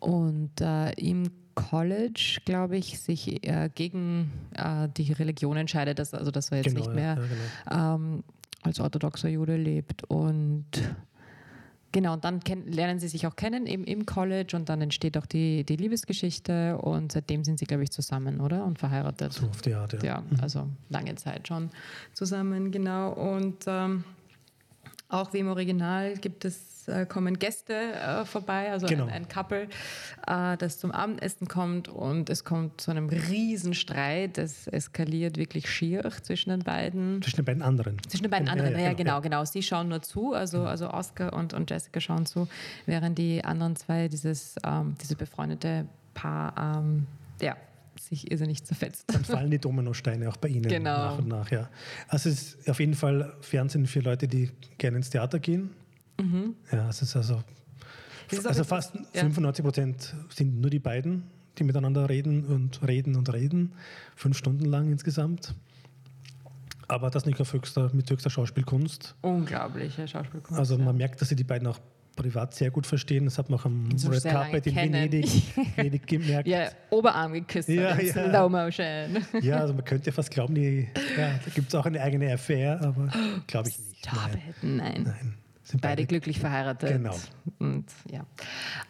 und 0.00 0.60
äh, 0.60 0.90
im 0.92 1.30
College, 1.54 2.40
glaube 2.44 2.76
ich, 2.76 2.98
sich 2.98 3.46
äh, 3.46 3.70
gegen 3.74 4.32
äh, 4.54 4.88
die 4.96 5.12
Religion 5.12 5.56
entscheidet, 5.56 5.98
dass, 5.98 6.12
also 6.12 6.30
dass 6.30 6.50
er 6.50 6.58
jetzt 6.58 6.74
genau, 6.74 6.80
nicht 6.80 6.94
mehr 6.94 7.16
ja, 7.16 7.74
genau. 7.74 7.94
ähm, 7.94 8.24
als 8.64 8.80
orthodoxer 8.80 9.28
Jude 9.28 9.56
lebt. 9.56 10.04
Und 10.04 10.66
genau, 11.92 12.14
und 12.14 12.24
dann 12.24 12.40
lernen 12.66 12.98
sie 12.98 13.08
sich 13.08 13.26
auch 13.26 13.36
kennen 13.36 13.66
im, 13.66 13.84
im 13.84 14.06
College 14.06 14.56
und 14.56 14.68
dann 14.68 14.80
entsteht 14.80 15.16
auch 15.16 15.26
die, 15.26 15.64
die 15.64 15.76
Liebesgeschichte 15.76 16.78
und 16.78 17.12
seitdem 17.12 17.44
sind 17.44 17.58
sie, 17.58 17.66
glaube 17.66 17.84
ich, 17.84 17.90
zusammen, 17.90 18.40
oder? 18.40 18.64
Und 18.64 18.78
verheiratet. 18.78 19.32
So 19.32 19.46
auf 19.46 19.62
die 19.62 19.74
Art, 19.74 19.92
ja. 19.92 20.02
Ja, 20.02 20.22
also 20.40 20.68
lange 20.88 21.14
Zeit 21.14 21.48
schon 21.48 21.70
zusammen, 22.12 22.70
genau. 22.70 23.12
Und 23.12 23.64
ähm, 23.66 24.04
auch 25.14 25.32
wie 25.32 25.38
im 25.38 25.48
Original 25.48 26.14
gibt 26.16 26.44
es, 26.44 26.88
äh, 26.88 27.06
kommen 27.06 27.38
Gäste 27.38 27.74
äh, 27.74 28.24
vorbei, 28.24 28.70
also 28.72 28.86
genau. 28.86 29.04
ein, 29.04 29.10
ein, 29.10 29.28
Couple, 29.28 29.68
äh, 30.26 30.56
das 30.56 30.78
zum 30.78 30.90
Abendessen 30.90 31.46
kommt 31.46 31.88
und 31.88 32.28
es 32.30 32.44
kommt 32.44 32.80
zu 32.80 32.90
einem 32.90 33.08
Riesenstreit. 33.08 34.38
Es 34.38 34.66
eskaliert 34.66 35.36
wirklich 35.36 35.70
schier 35.70 36.02
zwischen 36.22 36.50
den 36.50 36.60
beiden. 36.60 37.22
Zwischen 37.22 37.36
den 37.36 37.44
beiden 37.44 37.62
anderen. 37.62 37.96
Zwischen 38.08 38.24
den 38.24 38.30
beiden 38.30 38.48
anderen, 38.48 38.72
ja, 38.72 38.78
ja, 38.78 38.84
ja 38.86 38.92
genau, 38.92 39.20
genau. 39.20 39.44
Sie 39.44 39.62
schauen 39.62 39.88
nur 39.88 40.02
zu, 40.02 40.34
also, 40.34 40.58
genau. 40.58 40.70
also 40.70 40.90
Oscar 40.90 41.32
und, 41.32 41.54
und 41.54 41.70
Jessica 41.70 42.00
schauen 42.00 42.26
zu, 42.26 42.48
während 42.86 43.16
die 43.16 43.44
anderen 43.44 43.76
zwei, 43.76 44.08
dieses, 44.08 44.56
ähm, 44.66 44.96
diese 45.00 45.14
befreundete 45.14 45.86
Paar, 46.12 46.78
ähm, 46.78 47.06
ja, 47.40 47.56
sich 48.00 48.30
irrsinnig 48.30 48.64
zerfetzt. 48.64 49.04
Dann 49.12 49.24
fallen 49.24 49.50
die 49.50 49.58
Dominosteine 49.58 50.28
auch 50.28 50.36
bei 50.36 50.48
Ihnen 50.48 50.68
genau. 50.68 50.96
nach 50.96 51.18
und 51.18 51.28
nach. 51.28 51.50
Ja. 51.50 51.68
Also 52.08 52.28
es 52.28 52.54
ist 52.54 52.70
auf 52.70 52.80
jeden 52.80 52.94
Fall 52.94 53.34
Fernsehen 53.40 53.86
für 53.86 54.00
Leute, 54.00 54.28
die 54.28 54.50
gerne 54.78 54.98
ins 54.98 55.10
Theater 55.10 55.38
gehen. 55.38 55.70
Mhm. 56.20 56.54
Ja, 56.70 56.88
es 56.88 57.02
ist 57.02 57.16
also, 57.16 57.42
ist 58.30 58.46
also 58.46 58.64
fast 58.64 58.94
ja. 59.14 59.20
95 59.20 59.64
Prozent 59.64 60.14
sind 60.30 60.60
nur 60.60 60.70
die 60.70 60.78
beiden, 60.78 61.24
die 61.58 61.64
miteinander 61.64 62.08
reden 62.08 62.44
und 62.46 62.86
reden 62.86 63.16
und 63.16 63.32
reden, 63.32 63.72
fünf 64.16 64.36
Stunden 64.36 64.64
lang 64.64 64.90
insgesamt. 64.90 65.54
Aber 66.86 67.10
das 67.10 67.24
nicht 67.24 67.40
auf 67.40 67.52
höchster, 67.52 67.90
mit 67.94 68.10
höchster 68.10 68.30
Schauspielkunst. 68.30 69.14
Unglaubliche 69.22 70.06
Schauspielkunst. 70.06 70.58
Also 70.58 70.76
man 70.76 70.86
ja. 70.88 70.92
merkt, 70.92 71.20
dass 71.20 71.28
sie 71.28 71.36
die 71.36 71.44
beiden 71.44 71.66
auch 71.66 71.80
privat 72.14 72.54
sehr 72.54 72.70
gut 72.70 72.86
verstehen. 72.86 73.24
Das 73.24 73.38
hat 73.38 73.50
man 73.50 73.58
auch 73.60 73.64
am 73.64 73.96
so 73.96 74.10
Red 74.10 74.24
Carpet 74.24 74.66
in 74.66 74.76
Venedig, 74.76 75.26
Venedig, 75.76 76.06
gemerkt. 76.06 76.48
Ja, 76.48 76.68
Oberarm 76.90 77.32
geküsst 77.32 77.68
ja, 77.68 77.98
ja. 77.98 78.12
Slow 78.12 78.48
Motion. 78.48 79.24
Ja, 79.42 79.58
also 79.58 79.74
man 79.74 79.84
könnte 79.84 80.12
fast 80.12 80.30
glauben, 80.30 80.54
die, 80.54 80.88
ja, 81.16 81.38
da 81.44 81.50
gibt 81.54 81.68
es 81.68 81.74
auch 81.74 81.86
eine 81.86 82.00
eigene 82.00 82.32
Affair, 82.32 82.80
aber 82.82 83.10
glaube 83.46 83.68
ich 83.68 83.78
nicht. 83.78 84.06
Stop 84.06 84.14
nein. 84.16 84.42
It. 84.48 84.54
Nein. 84.62 85.02
nein. 85.04 85.34
Sind 85.64 85.80
beide, 85.80 86.02
beide 86.02 86.06
glücklich 86.06 86.40
verheiratet. 86.40 86.90
Genau. 86.90 87.16
Und, 87.58 87.86
ja. 88.10 88.26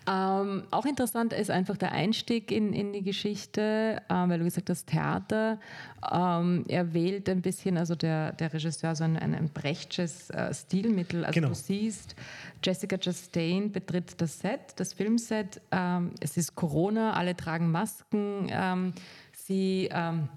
Ähm, 0.09 0.65
auch 0.73 0.85
interessant 0.85 1.33
ist 1.33 1.49
einfach 1.49 1.77
der 1.77 1.93
Einstieg 1.93 2.51
in, 2.51 2.73
in 2.73 2.93
die 2.93 3.03
Geschichte, 3.03 4.03
ähm, 4.11 4.29
weil 4.29 4.41
du 4.41 4.45
gesagt 4.45 4.69
hast, 4.69 4.89
Theater. 4.89 5.61
Ähm, 6.11 6.65
er 6.67 6.93
wählt 6.93 7.29
ein 7.29 7.43
bisschen, 7.43 7.79
also 7.79 7.95
der, 7.95 8.33
der 8.33 8.53
Regisseur, 8.53 8.97
so 8.97 9.05
ein, 9.05 9.17
ein 9.17 9.51
Brechtsches 9.55 10.31
äh, 10.31 10.53
Stilmittel. 10.53 11.25
Also 11.25 11.35
genau. 11.35 11.49
du 11.51 11.55
siehst, 11.55 12.17
Jessica 12.63 12.99
Chastain 12.99 13.71
betritt 13.71 14.21
das 14.21 14.41
Set, 14.41 14.75
das 14.75 14.95
Filmset. 14.95 15.61
Ähm, 15.71 16.11
es 16.19 16.37
ist 16.37 16.57
Corona, 16.57 17.13
alle 17.13 17.37
tragen 17.37 17.71
Masken. 17.71 18.49
Ähm, 18.51 18.95
sie 19.33 19.89
ähm, 19.93 20.29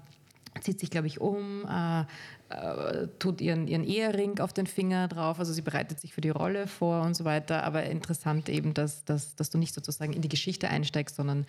zieht 0.60 0.78
sich, 0.78 0.90
glaube 0.90 1.08
ich, 1.08 1.20
um. 1.20 1.64
Äh, 1.68 2.04
äh, 2.50 3.08
tut 3.18 3.40
ihren, 3.40 3.68
ihren 3.68 3.84
Ehering 3.84 4.38
auf 4.38 4.52
den 4.52 4.66
Finger 4.66 5.06
drauf, 5.08 5.38
also 5.38 5.52
sie 5.52 5.60
bereitet 5.60 6.00
sich 6.00 6.14
für 6.14 6.22
die 6.22 6.30
Rolle 6.30 6.66
vor 6.66 7.02
und 7.02 7.14
so 7.14 7.24
weiter. 7.24 7.62
Aber 7.64 7.82
interessant 7.84 8.48
eben, 8.48 8.72
dass, 8.72 9.04
dass, 9.04 9.34
dass 9.34 9.50
du 9.50 9.58
nicht 9.58 9.74
sozusagen 9.74 10.14
in 10.14 10.22
die 10.22 10.28
Geschichte 10.28 10.68
einsteigst, 10.68 11.16
sondern 11.16 11.46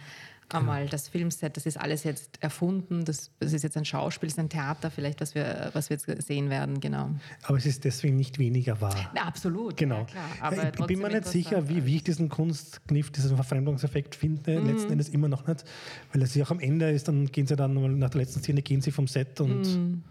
einmal 0.50 0.88
das 0.88 1.08
Filmset, 1.08 1.56
das 1.56 1.66
ist 1.66 1.78
alles 1.78 2.04
jetzt 2.04 2.42
erfunden, 2.42 3.06
das, 3.06 3.32
das 3.40 3.54
ist 3.54 3.64
jetzt 3.64 3.78
ein 3.78 3.86
Schauspiel, 3.86 4.28
das 4.28 4.34
ist 4.34 4.40
ein 4.40 4.50
Theater 4.50 4.92
vielleicht, 4.92 5.22
was 5.22 5.36
wir, 5.36 5.70
was 5.74 5.90
wir 5.90 5.98
jetzt 5.98 6.28
sehen 6.28 6.50
werden, 6.50 6.82
genau. 6.82 7.12
Aber 7.44 7.58
es 7.58 7.66
ist 7.66 7.86
deswegen 7.86 8.18
nicht 8.18 8.40
weniger 8.40 8.82
wahr. 8.82 9.12
Ja, 9.16 9.24
absolut. 9.24 9.78
Genau. 9.78 10.06
Ja, 10.42 10.52
ich 10.52 10.86
bin 10.86 11.00
mir 11.00 11.10
nicht 11.10 11.26
sicher, 11.26 11.70
wie, 11.70 11.86
wie 11.86 11.98
ich 11.98 12.04
diesen 12.04 12.30
Kunstkniff, 12.30 13.12
diesen 13.12 13.36
Verfremdungseffekt 13.36 14.16
finde, 14.16 14.60
mhm. 14.60 14.68
letzten 14.68 14.92
Endes 14.92 15.10
immer 15.10 15.28
noch 15.28 15.48
nicht, 15.48 15.64
weil 16.12 16.22
es 16.24 16.36
ja 16.36 16.44
auch 16.46 16.52
am 16.52 16.60
Ende 16.60 16.90
ist, 16.90 17.08
dann 17.08 17.28
gehen 17.28 17.48
sie 17.48 17.56
dann, 17.56 18.00
nach 18.00 18.10
der 18.10 18.22
letzten 18.22 18.40
Szene 18.40 18.62
gehen 18.62 18.82
sie 18.82 18.92
vom 18.92 19.08
Set 19.08 19.40
und 19.40 19.62
mhm 19.62 20.04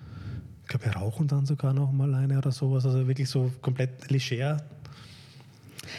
ich 0.68 0.78
glaube, 0.78 0.85
wir 0.85 1.00
rauchen 1.00 1.26
dann 1.28 1.46
sogar 1.46 1.72
noch 1.72 1.92
mal 1.92 2.14
eine 2.14 2.37
oder 2.37 2.52
sowas. 2.52 2.85
Also 2.85 3.09
wirklich 3.09 3.31
so 3.31 3.50
komplett 3.62 4.11
leger. 4.11 4.59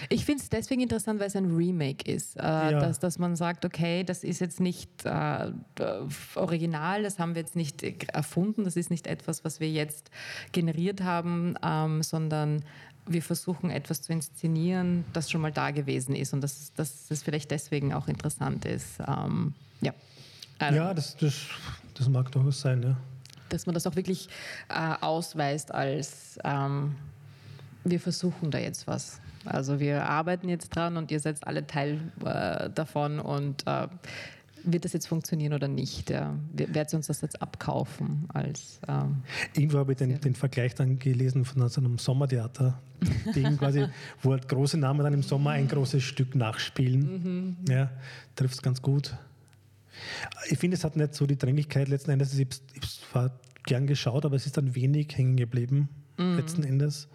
Ich 0.09 0.25
finde 0.25 0.43
es 0.43 0.49
deswegen 0.49 0.81
interessant, 0.81 1.19
weil 1.19 1.25
es 1.25 1.35
ein 1.35 1.55
Remake 1.55 2.07
ist. 2.07 2.35
Äh, 2.37 2.43
ja. 2.43 2.71
dass, 2.79 2.99
dass 2.99 3.17
man 3.17 3.35
sagt, 3.35 3.65
okay, 3.65 4.03
das 4.03 4.23
ist 4.23 4.39
jetzt 4.39 4.59
nicht 4.59 5.05
äh, 5.05 5.51
original, 6.35 7.01
das 7.01 7.17
haben 7.17 7.33
wir 7.33 7.41
jetzt 7.41 7.55
nicht 7.55 7.81
erfunden, 8.09 8.63
das 8.63 8.75
ist 8.75 8.91
nicht 8.91 9.07
etwas, 9.07 9.43
was 9.43 9.59
wir 9.59 9.71
jetzt 9.71 10.11
generiert 10.51 11.01
haben, 11.01 11.55
ähm, 11.63 12.03
sondern 12.03 12.63
wir 13.07 13.23
versuchen 13.23 13.71
etwas 13.71 14.03
zu 14.03 14.13
inszenieren, 14.13 15.03
das 15.13 15.31
schon 15.31 15.41
mal 15.41 15.51
da 15.51 15.71
gewesen 15.71 16.13
ist 16.13 16.31
und 16.31 16.41
dass 16.41 16.73
das, 16.75 17.07
das 17.07 17.23
vielleicht 17.23 17.49
deswegen 17.49 17.91
auch 17.91 18.07
interessant 18.07 18.65
ist. 18.65 18.99
Ähm, 18.99 19.55
ja, 19.81 19.95
ja 20.61 20.93
das, 20.93 21.17
das, 21.17 21.47
das 21.95 22.07
mag 22.07 22.31
durchaus 22.31 22.61
sein, 22.61 22.83
ja 22.83 22.95
dass 23.49 23.65
man 23.65 23.73
das 23.73 23.87
auch 23.87 23.95
wirklich 23.95 24.29
äh, 24.69 24.95
ausweist 25.01 25.73
als 25.73 26.39
ähm, 26.43 26.95
wir 27.83 27.99
versuchen 27.99 28.51
da 28.51 28.57
jetzt 28.59 28.87
was. 28.87 29.21
Also 29.45 29.79
wir 29.79 30.05
arbeiten 30.05 30.49
jetzt 30.49 30.69
dran 30.69 30.97
und 30.97 31.11
ihr 31.11 31.19
seid 31.19 31.45
alle 31.47 31.65
Teil 31.65 31.99
äh, 32.25 32.69
davon 32.69 33.19
und 33.19 33.65
äh, 33.67 33.87
wird 34.63 34.83
das 34.83 34.93
jetzt 34.93 35.07
funktionieren 35.07 35.53
oder 35.53 35.67
nicht? 35.69 36.09
Ja? 36.09 36.35
Wird 36.53 36.89
sie 36.89 36.97
uns 36.97 37.07
das 37.07 37.21
jetzt 37.21 37.41
abkaufen 37.41 38.27
als 38.33 38.79
ähm, 38.87 39.23
Irgendwo 39.55 39.79
habe 39.79 39.93
ich 39.93 39.97
den, 39.97 40.19
den, 40.19 40.35
Vergleich 40.35 40.75
dann 40.75 40.99
gelesen 40.99 41.45
von 41.45 41.67
so 41.69 41.79
einem 41.79 41.97
Sommertheater, 41.97 42.77
Ding 43.33 43.57
quasi, 43.57 43.85
wo 44.21 44.31
halt 44.31 44.49
große 44.49 44.77
Namen 44.77 45.03
dann 45.03 45.13
im 45.13 45.23
Sommer 45.23 45.51
ein 45.51 45.67
großes 45.67 46.03
Stück 46.03 46.35
nachspielen. 46.35 47.23
Mhm. 47.23 47.57
Ja, 47.69 47.89
trifft 48.35 48.55
es 48.55 48.61
ganz 48.61 48.81
gut. 48.81 49.15
Ich 50.49 50.57
finde, 50.57 50.75
es 50.75 50.83
hat 50.83 50.95
nicht 50.95 51.13
so 51.13 51.25
die 51.25 51.37
Dringlichkeit 51.37 51.87
letzten 51.87 52.11
Endes. 52.11 52.33
Ich 52.33 52.39
habe 52.39 52.55
zwar 53.11 53.39
gern 53.65 53.87
geschaut, 53.87 54.25
aber 54.25 54.35
es 54.35 54.45
ist 54.45 54.57
dann 54.57 54.75
wenig 54.75 55.15
hängen 55.15 55.35
geblieben, 55.35 55.89
mhm. 56.17 56.37
letzten 56.37 56.63
Endes. 56.63 57.09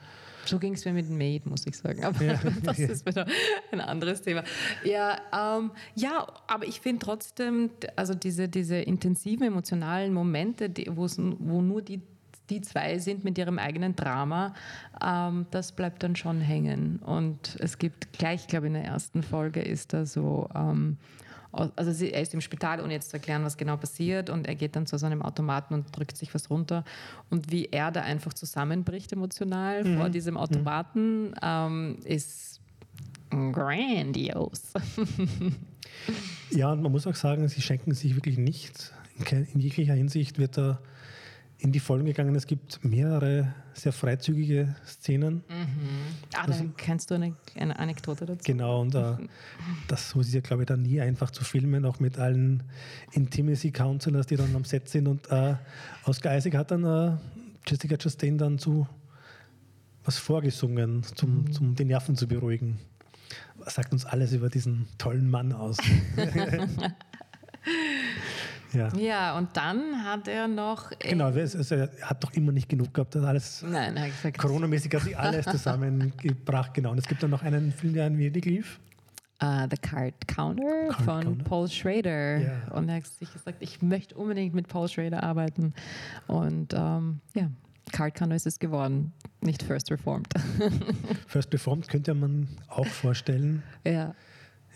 So 0.47 0.59
ging 0.59 0.75
es 0.75 0.85
mir 0.85 0.92
mit 0.92 1.09
Maid, 1.09 1.47
muss 1.47 1.66
ich 1.66 1.77
sagen. 1.77 2.05
Aber 2.05 2.23
ja. 2.23 2.38
das 2.62 2.79
ist 2.79 3.07
wieder 3.07 3.27
ein 3.73 3.81
anderes 3.81 4.23
Thema. 4.23 4.44
Ja, 4.85 5.18
ähm, 5.33 5.70
ja 5.94 6.27
aber 6.47 6.66
ich 6.66 6.81
finde 6.81 7.05
trotzdem, 7.05 7.70
also 7.97 8.14
diese, 8.14 8.49
diese 8.49 8.77
intensiven 8.77 9.47
emotionalen 9.47 10.12
Momente, 10.12 10.68
die, 10.70 10.90
wo 10.90 11.62
nur 11.62 11.83
die, 11.83 12.03
die 12.51 12.61
zwei 12.61 12.99
sind 12.99 13.25
mit 13.25 13.38
ihrem 13.38 13.59
eigenen 13.59 13.97
Drama, 13.97 14.55
ähm, 15.03 15.47
das 15.51 15.73
bleibt 15.73 16.03
dann 16.03 16.16
schon 16.16 16.40
hängen. 16.40 16.99
Und 16.99 17.57
es 17.61 17.79
gibt 17.79 18.12
gleich, 18.12 18.47
glaube 18.47 18.66
ich, 18.66 18.75
in 18.75 18.75
der 18.75 18.85
ersten 18.85 19.23
Folge 19.23 19.61
ist 19.61 19.92
da 19.92 20.05
so. 20.05 20.49
Ähm, 20.55 20.99
also 21.55 21.93
sie, 21.93 22.12
er 22.12 22.23
ist 22.23 22.35
im 22.35 22.40
Spital, 22.40 22.81
ohne 22.81 22.93
jetzt 22.93 23.11
zu 23.11 23.17
erklären, 23.17 23.45
was 23.45 23.57
genau 23.57 23.77
passiert, 23.77 24.31
und 24.31 24.47
er 24.47 24.55
geht 24.55 24.77
dann 24.77 24.87
zu 24.87 24.99
so 24.99 25.07
einem 25.07 25.23
Automaten 25.23 25.75
und 25.75 25.97
drückt 25.97 26.17
sich 26.17 26.35
was 26.35 26.51
runter. 26.51 26.85
Und 27.31 27.51
wie 27.51 27.67
er 27.67 27.90
da 27.90 28.03
einfach 28.03 28.35
zusammenbricht 28.35 29.12
emotional 29.12 29.85
mhm. 29.85 29.99
vor 29.99 30.09
diesem 30.09 30.37
Automaten, 30.37 31.29
mhm. 31.29 31.35
ähm, 31.43 31.99
ist 32.05 32.61
grandios. 33.31 34.73
ja, 36.51 36.73
und 36.73 36.83
man 36.83 36.93
muss 36.93 37.07
auch 37.07 37.14
sagen, 37.14 37.47
sie 37.49 37.62
schenken 37.62 37.95
sich 37.95 38.14
wirklich 38.14 38.38
nichts. 38.38 38.93
In 39.31 39.61
jeglicher 39.61 39.95
Hinsicht 39.95 40.38
wird 40.38 40.59
er 40.59 40.81
in 41.64 41.72
die 41.72 41.81
Folgen 41.81 42.05
gegangen. 42.05 42.35
Es 42.35 42.46
gibt 42.46 42.85
mehrere 42.85 43.55
sehr 43.72 43.92
freizügige 43.92 44.77
Szenen. 44.87 45.37
Mhm. 45.48 45.64
Ah, 46.35 46.44
also, 46.44 46.64
kennst 46.77 47.11
du 47.11 47.14
eine, 47.14 47.35
eine, 47.57 47.79
Anekdote 47.79 48.27
dazu? 48.27 48.42
Genau, 48.44 48.83
und 48.83 48.94
uh, 48.94 49.16
das 49.88 50.11
so 50.11 50.20
ist 50.20 50.35
ja, 50.35 50.40
glaube 50.40 50.62
ich, 50.62 50.66
dann 50.66 50.83
nie 50.83 51.00
einfach 51.00 51.31
zu 51.31 51.42
filmen, 51.42 51.87
auch 51.87 52.00
mit 52.00 52.18
allen 52.18 52.62
Intimacy 53.12 53.70
Counselors, 53.70 54.27
die 54.27 54.37
dann 54.37 54.55
am 54.55 54.64
Set 54.64 54.90
sind. 54.90 55.09
Und 55.09 55.33
uh, 55.33 55.57
Oscar 56.05 56.37
Isaac 56.37 56.55
hat 56.55 56.70
dann 56.70 56.85
uh, 56.85 57.16
Jessica 57.66 57.96
Chastain 57.96 58.37
dann 58.37 58.59
zu 58.59 58.87
was 60.05 60.18
vorgesungen, 60.18 61.03
zum, 61.03 61.44
mhm. 61.44 61.53
zum 61.53 61.74
die 61.74 61.87
Nerven 61.87 62.14
zu 62.14 62.29
beruhigen. 62.29 62.79
Was 63.57 63.77
sagt 63.77 63.90
uns 63.94 64.05
alles 64.05 64.35
über 64.35 64.50
diesen 64.50 64.87
tollen 64.98 65.31
Mann 65.31 65.55
aus? 65.55 65.79
Ja. 68.75 68.89
ja, 68.97 69.39
und 69.39 69.57
dann 69.57 70.05
hat 70.05 70.29
er 70.29 70.49
noch. 70.49 70.91
Genau, 70.99 71.27
also 71.27 71.75
er 71.75 71.91
hat 72.03 72.23
doch 72.23 72.33
immer 72.33 72.53
nicht 72.53 72.69
genug 72.69 72.93
gehabt. 72.93 73.17
Alles 73.17 73.63
Nein, 73.63 73.97
er 73.97 74.05
hat 74.05 74.11
gesagt. 74.11 74.39
Corona-mäßig 74.39 74.93
hat 74.95 75.03
sich 75.03 75.19
alles 75.19 75.47
zusammengebracht, 75.47 76.75
genau. 76.75 76.91
Und 76.91 76.99
es 76.99 77.07
gibt 77.07 77.23
dann 77.23 77.31
noch 77.31 77.43
einen 77.43 77.73
Film, 77.73 77.95
der 77.95 78.07
ein 78.07 78.19
wenig 78.19 78.45
lief. 78.45 78.81
Uh, 79.43 79.67
The 79.69 79.77
Card 79.77 80.15
Counter 80.29 80.89
Card 80.89 81.03
von 81.03 81.23
Counter. 81.23 81.45
Paul 81.45 81.69
Schrader. 81.69 82.39
Yeah. 82.39 82.71
Und 82.71 82.89
er 82.89 82.97
hat 82.97 83.07
sich 83.07 83.33
gesagt, 83.33 83.59
ich 83.61 83.83
möchte 83.83 84.15
unbedingt 84.15 84.55
mit 84.55 84.69
Paul 84.69 84.89
Schrader 84.89 85.23
arbeiten. 85.23 85.75
Und 86.29 86.73
ähm, 86.73 87.21
ja, 87.35 87.51
Card 87.93 88.15
Counter 88.15 88.37
ist 88.37 88.47
es 88.47 88.59
geworden, 88.59 89.13
nicht 89.41 89.63
First 89.63 89.91
Reformed. 89.91 90.29
First 91.27 91.53
Reformed 91.53 91.89
könnte 91.89 92.15
man 92.15 92.49
auch 92.69 92.87
vorstellen. 92.87 93.63
Ja. 93.85 94.15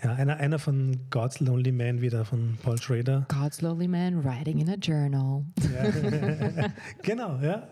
Ja, 0.02 0.14
einer, 0.14 0.36
einer 0.36 0.58
von 0.60 0.96
God's 1.10 1.40
Lonely 1.40 1.72
Man 1.72 2.00
wieder 2.00 2.24
von 2.24 2.56
Paul 2.62 2.80
Schrader. 2.80 3.26
God's 3.28 3.60
Lonely 3.62 3.88
Man 3.88 4.22
writing 4.24 4.58
in 4.58 4.68
a 4.68 4.76
journal. 4.76 5.44
Ja. 5.60 6.68
genau, 7.02 7.38
ja. 7.40 7.68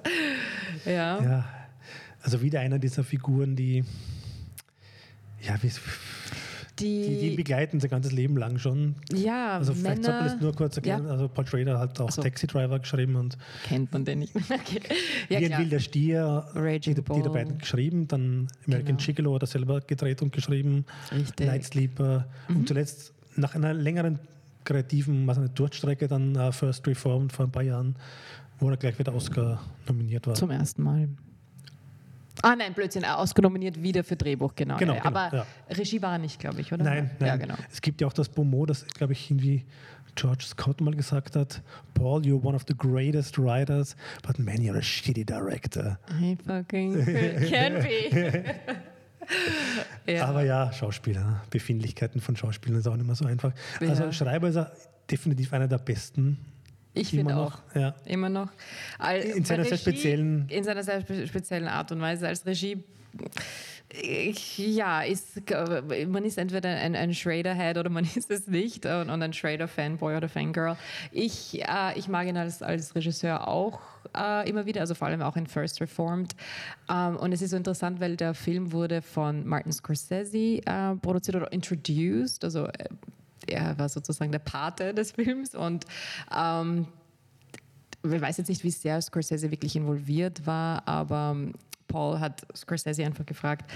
ja. 0.84 1.22
Ja. 1.22 1.44
Also 2.22 2.42
wieder 2.42 2.60
einer 2.60 2.80
dieser 2.80 3.04
Figuren, 3.04 3.54
die 3.54 3.84
ja, 5.40 5.62
wie 5.62 5.70
die, 6.78 7.08
die, 7.08 7.30
die 7.30 7.36
begleiten 7.36 7.80
sein 7.80 7.90
ganzes 7.90 8.12
Leben 8.12 8.36
lang 8.36 8.58
schon. 8.58 8.96
Ja, 9.12 9.56
also 9.56 9.72
vielleicht 9.74 10.04
sollte 10.04 10.18
man 10.18 10.28
das 10.28 10.40
nur 10.40 10.54
kurz 10.54 10.76
erklären. 10.76 11.06
Ja. 11.06 11.12
Also 11.12 11.28
Paul 11.28 11.46
Schrader 11.46 11.78
hat 11.78 12.00
auch 12.00 12.10
so. 12.10 12.22
Taxi 12.22 12.46
Driver 12.46 12.78
geschrieben 12.78 13.16
und 13.16 13.38
kennt 13.64 13.92
man 13.92 14.04
den 14.04 14.20
nicht. 14.20 14.34
okay. 14.36 14.80
ja, 15.28 15.40
Wie 15.40 15.52
ein 15.52 15.62
wilder 15.62 15.80
Stier, 15.80 16.46
die, 16.54 16.94
die 16.94 16.94
der 16.94 17.30
beiden 17.30 17.58
geschrieben, 17.58 18.06
dann 18.08 18.48
American 18.66 18.96
genau. 18.96 19.06
Gigolo 19.06 19.34
hat 19.34 19.42
er 19.42 19.46
selber 19.46 19.80
gedreht 19.80 20.20
und 20.22 20.32
geschrieben, 20.32 20.84
Richtig. 21.12 21.46
Night 21.46 21.64
Sleeper 21.64 22.26
mhm. 22.48 22.56
und 22.56 22.68
zuletzt 22.68 23.12
nach 23.36 23.54
einer 23.54 23.72
längeren 23.72 24.18
kreativen 24.64 25.26
was 25.26 25.38
eine 25.38 25.48
Durchstrecke 25.48 26.08
dann 26.08 26.36
uh, 26.36 26.52
First 26.52 26.86
Reformed 26.86 27.32
vor 27.32 27.46
ein 27.46 27.52
paar 27.52 27.62
Jahren, 27.62 27.96
wo 28.58 28.68
er 28.68 28.76
gleich 28.76 28.98
wieder 28.98 29.14
Oscar 29.14 29.62
nominiert 29.86 30.26
war. 30.26 30.34
Zum 30.34 30.50
ersten 30.50 30.82
Mal. 30.82 31.08
Ah 32.42 32.54
nein, 32.56 32.74
Blödsinn, 32.74 33.04
ausgenominiert 33.04 33.82
wieder 33.82 34.04
für 34.04 34.16
Drehbuch, 34.16 34.54
genau. 34.54 34.76
genau, 34.76 34.94
genau 34.94 35.06
Aber 35.06 35.36
ja. 35.36 35.46
Regie 35.70 36.02
war 36.02 36.12
er 36.12 36.18
nicht, 36.18 36.38
glaube 36.38 36.60
ich, 36.60 36.72
oder? 36.72 36.84
Nein, 36.84 37.10
nein. 37.18 37.28
Ja, 37.28 37.36
genau. 37.36 37.54
Es 37.70 37.80
gibt 37.80 38.00
ja 38.00 38.06
auch 38.06 38.12
das 38.12 38.28
Bomo, 38.28 38.66
das, 38.66 38.86
glaube 38.86 39.14
ich, 39.14 39.30
irgendwie 39.30 39.64
George 40.16 40.44
Scott 40.46 40.80
mal 40.80 40.94
gesagt 40.94 41.36
hat, 41.36 41.62
Paul, 41.94 42.22
you're 42.22 42.42
one 42.42 42.56
of 42.56 42.64
the 42.66 42.74
greatest 42.76 43.38
writers, 43.38 43.96
but 44.22 44.38
man, 44.38 44.56
you're 44.56 44.76
a 44.76 44.82
shitty 44.82 45.24
director. 45.24 45.98
He 46.18 46.36
fucking 46.36 47.04
can 47.48 47.82
be. 47.82 48.44
ja. 50.06 50.26
Aber 50.26 50.42
ja, 50.42 50.72
Schauspieler, 50.72 51.42
Befindlichkeiten 51.50 52.20
von 52.20 52.36
Schauspielern 52.36 52.80
ist 52.80 52.86
auch 52.86 52.96
nicht 52.96 53.06
mehr 53.06 53.14
so 53.14 53.26
einfach. 53.26 53.52
Also 53.80 54.12
Schreiber 54.12 54.48
ist 54.48 54.56
er 54.56 54.72
definitiv 55.10 55.52
einer 55.52 55.68
der 55.68 55.78
besten 55.78 56.38
ich 56.96 57.10
finde 57.10 57.36
auch. 57.36 57.58
Ja. 57.74 57.94
Immer 58.04 58.28
noch. 58.28 58.48
All, 58.98 59.20
in 59.20 59.44
seiner 59.44 59.64
Regie, 59.64 59.76
sehr 59.76 59.78
speziellen. 59.78 60.48
In 60.48 60.64
seiner 60.64 60.82
sehr 60.82 61.02
speziellen 61.26 61.68
Art 61.68 61.92
und 61.92 62.00
Weise. 62.00 62.28
Als 62.28 62.46
Regie 62.46 62.82
ich, 64.02 64.58
ja, 64.58 65.02
ist, 65.02 65.42
man 66.08 66.24
ist 66.24 66.38
entweder 66.38 66.68
ein, 66.68 66.96
ein 66.96 67.14
Schrader-Head 67.14 67.78
oder 67.78 67.88
man 67.88 68.04
ist 68.14 68.30
es 68.30 68.46
nicht 68.46 68.84
und, 68.84 69.10
und 69.10 69.22
ein 69.22 69.32
Schrader-Fanboy 69.32 70.16
oder 70.16 70.28
Fangirl. 70.28 70.76
Ich, 71.12 71.62
äh, 71.62 71.96
ich 71.96 72.08
mag 72.08 72.26
ihn 72.26 72.36
als, 72.36 72.62
als 72.62 72.94
Regisseur 72.94 73.46
auch 73.46 73.80
äh, 74.16 74.48
immer 74.48 74.66
wieder, 74.66 74.80
also 74.80 74.94
vor 74.94 75.08
allem 75.08 75.22
auch 75.22 75.36
in 75.36 75.46
First 75.46 75.80
Reformed. 75.80 76.34
Ähm, 76.90 77.16
und 77.16 77.32
es 77.32 77.42
ist 77.42 77.50
so 77.50 77.56
interessant, 77.56 78.00
weil 78.00 78.16
der 78.16 78.34
Film 78.34 78.72
wurde 78.72 79.02
von 79.02 79.46
Martin 79.46 79.72
Scorsese 79.72 80.60
äh, 80.66 80.96
produziert 81.00 81.36
oder 81.36 81.52
introduced, 81.52 82.44
also 82.44 82.66
äh, 82.66 82.88
er 83.46 83.78
war 83.78 83.88
sozusagen 83.88 84.32
der 84.32 84.38
Pate 84.38 84.94
des 84.94 85.12
Films 85.12 85.54
und 85.54 85.84
ähm, 86.36 86.86
ich 88.02 88.20
weiß 88.20 88.36
jetzt 88.36 88.48
nicht, 88.48 88.62
wie 88.62 88.70
sehr 88.70 89.00
Scorsese 89.02 89.50
wirklich 89.50 89.74
involviert 89.76 90.46
war, 90.46 90.86
aber 90.86 91.36
Paul 91.88 92.20
hat 92.20 92.46
Scorsese 92.54 93.04
einfach 93.04 93.26
gefragt, 93.26 93.70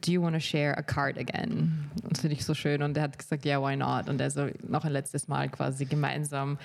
do 0.00 0.12
you 0.12 0.22
want 0.22 0.34
to 0.34 0.40
share 0.40 0.76
a 0.76 0.82
card 0.82 1.18
again? 1.18 1.90
Und 2.02 2.12
das 2.12 2.20
finde 2.20 2.36
ich 2.36 2.44
so 2.44 2.54
schön. 2.54 2.82
Und 2.82 2.96
er 2.96 3.04
hat 3.04 3.18
gesagt, 3.18 3.44
yeah, 3.44 3.60
why 3.60 3.76
not? 3.76 4.08
Und 4.08 4.20
er 4.20 4.30
so 4.30 4.48
noch 4.66 4.84
ein 4.84 4.92
letztes 4.92 5.28
Mal 5.28 5.48
quasi 5.48 5.84
gemeinsam 5.84 6.58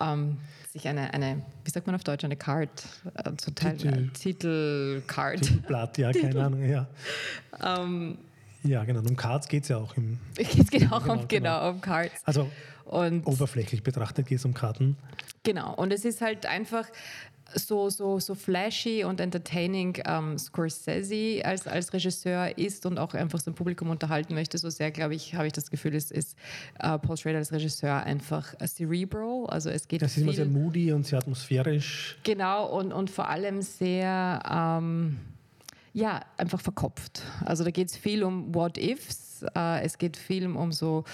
ähm, 0.00 0.38
sich 0.72 0.88
eine, 0.88 1.12
eine, 1.14 1.42
wie 1.64 1.70
sagt 1.70 1.86
man 1.86 1.94
auf 1.94 2.04
Deutsch, 2.04 2.24
eine 2.24 2.36
Card 2.36 2.70
äh, 3.14 3.36
zu 3.36 3.52
teilen. 3.54 3.78
Titel, 4.12 4.98
äh, 4.98 5.02
Titelcard. 5.02 5.42
Titelblatt, 5.42 5.98
ja, 5.98 6.12
keine 6.12 6.44
Ahnung, 6.44 6.68
ja. 6.68 6.86
Ähm, 7.62 8.18
ja, 8.66 8.84
genau. 8.84 9.00
Um 9.00 9.16
Cards 9.16 9.48
geht 9.48 9.64
es 9.64 9.68
ja 9.70 9.78
auch 9.78 9.96
im. 9.96 10.18
Es 10.38 10.70
geht 10.70 10.92
auch 10.92 11.02
genau, 11.02 11.20
um, 11.20 11.28
genau, 11.28 11.28
genau, 11.28 11.70
um 11.70 11.80
Cards. 11.80 12.22
Also 12.24 12.50
und 12.86 13.26
oberflächlich 13.26 13.82
betrachtet 13.82 14.26
geht 14.26 14.38
es 14.38 14.44
um 14.44 14.54
Karten. 14.54 14.96
Genau. 15.42 15.74
Und 15.74 15.92
es 15.92 16.04
ist 16.04 16.20
halt 16.20 16.46
einfach 16.46 16.86
so, 17.54 17.90
so, 17.90 18.18
so 18.20 18.34
flashy 18.34 19.04
und 19.04 19.20
entertaining 19.20 19.98
ähm, 20.04 20.38
Scorsese 20.38 21.44
als, 21.44 21.66
als 21.66 21.92
Regisseur 21.92 22.56
ist 22.58 22.86
und 22.86 22.98
auch 22.98 23.14
einfach 23.14 23.40
so 23.40 23.50
ein 23.50 23.54
Publikum 23.54 23.90
unterhalten 23.90 24.34
möchte, 24.34 24.58
so 24.58 24.70
sehr, 24.70 24.90
glaube 24.90 25.14
ich, 25.14 25.34
habe 25.34 25.46
ich 25.46 25.52
das 25.52 25.70
Gefühl, 25.70 25.94
ist, 25.94 26.12
ist 26.12 26.36
äh, 26.78 26.98
Paul 26.98 27.16
Schrader 27.16 27.38
als 27.38 27.52
Regisseur 27.52 28.02
einfach 28.02 28.54
cerebral. 28.64 29.46
Also 29.46 29.70
es 29.70 29.88
geht. 29.88 30.02
Es 30.02 30.16
ist 30.16 30.22
immer 30.22 30.32
sehr 30.32 30.46
moody 30.46 30.92
und 30.92 31.06
sehr 31.06 31.18
atmosphärisch. 31.18 32.18
Genau, 32.24 32.66
und, 32.66 32.92
und 32.92 33.10
vor 33.10 33.28
allem 33.28 33.62
sehr. 33.62 34.42
Ähm, 34.48 35.18
ja, 35.96 36.20
einfach 36.36 36.60
verkopft. 36.60 37.22
Also 37.46 37.64
da 37.64 37.70
geht 37.70 37.88
es 37.88 37.96
viel 37.96 38.22
um 38.22 38.54
What-Ifs, 38.54 39.46
äh, 39.56 39.82
es 39.82 39.96
geht 39.96 40.18
viel 40.18 40.46
um 40.46 40.70
so 40.70 41.04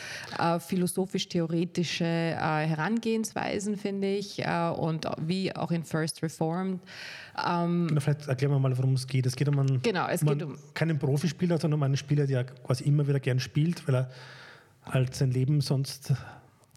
äh, 0.40 0.58
philosophisch-theoretische 0.58 2.04
äh, 2.04 2.34
Herangehensweisen, 2.66 3.76
finde 3.76 4.08
ich, 4.08 4.42
und 4.76 5.06
wie 5.20 5.54
auch 5.54 5.70
in 5.70 5.84
First 5.84 6.20
Reformed. 6.24 6.80
Ähm, 7.46 7.86
genau, 7.86 8.00
vielleicht 8.00 8.26
erklären 8.26 8.50
wir 8.54 8.58
mal, 8.58 8.76
worum 8.76 8.94
es 8.94 9.06
geht. 9.06 9.24
Es 9.24 9.36
geht 9.36 9.48
um 9.48 9.60
einen, 9.60 9.80
genau, 9.82 10.08
es 10.08 10.22
um 10.22 10.28
geht 10.30 10.42
um 10.42 10.58
keinen 10.74 10.98
Profispieler, 10.98 11.58
sondern 11.58 11.78
um 11.78 11.84
einen 11.84 11.96
Spieler, 11.96 12.26
der 12.26 12.42
quasi 12.42 12.82
immer 12.82 13.06
wieder 13.06 13.20
gern 13.20 13.38
spielt, 13.38 13.86
weil 13.86 13.94
er 13.94 14.10
halt 14.84 15.14
sein 15.14 15.30
Leben 15.30 15.60
sonst 15.60 16.12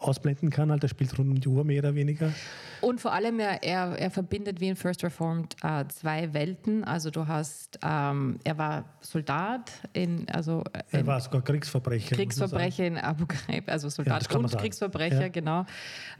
ausblenden 0.07 0.49
kann. 0.49 0.71
Halt, 0.71 0.83
er 0.83 0.89
spielt 0.89 1.17
rund 1.17 1.29
um 1.29 1.39
die 1.39 1.47
Uhr 1.47 1.63
mehr 1.63 1.79
oder 1.79 1.95
weniger. 1.95 2.31
Und 2.81 3.01
vor 3.01 3.13
allem, 3.13 3.39
er, 3.39 3.63
er, 3.63 3.97
er 3.97 4.11
verbindet 4.11 4.59
wie 4.59 4.67
in 4.67 4.75
First 4.75 5.03
Reformed 5.03 5.55
äh, 5.63 5.85
zwei 5.87 6.33
Welten. 6.33 6.83
Also 6.83 7.09
du 7.09 7.27
hast, 7.27 7.79
ähm, 7.83 8.37
er 8.43 8.57
war 8.57 8.85
Soldat, 9.01 9.71
in, 9.93 10.27
also 10.29 10.63
Er 10.91 10.99
in 10.99 11.07
war 11.07 11.19
sogar 11.19 11.41
Kriegsverbrecher. 11.41 12.15
Kriegsverbrecher 12.15 12.85
in 12.85 12.97
Abu 12.97 13.25
Ghraib, 13.25 13.69
also 13.69 13.89
Soldat 13.89 14.31
man 14.31 14.43
und 14.43 14.49
sagen. 14.49 14.61
Kriegsverbrecher, 14.61 15.21
Ja. 15.21 15.27
genau. 15.29 15.65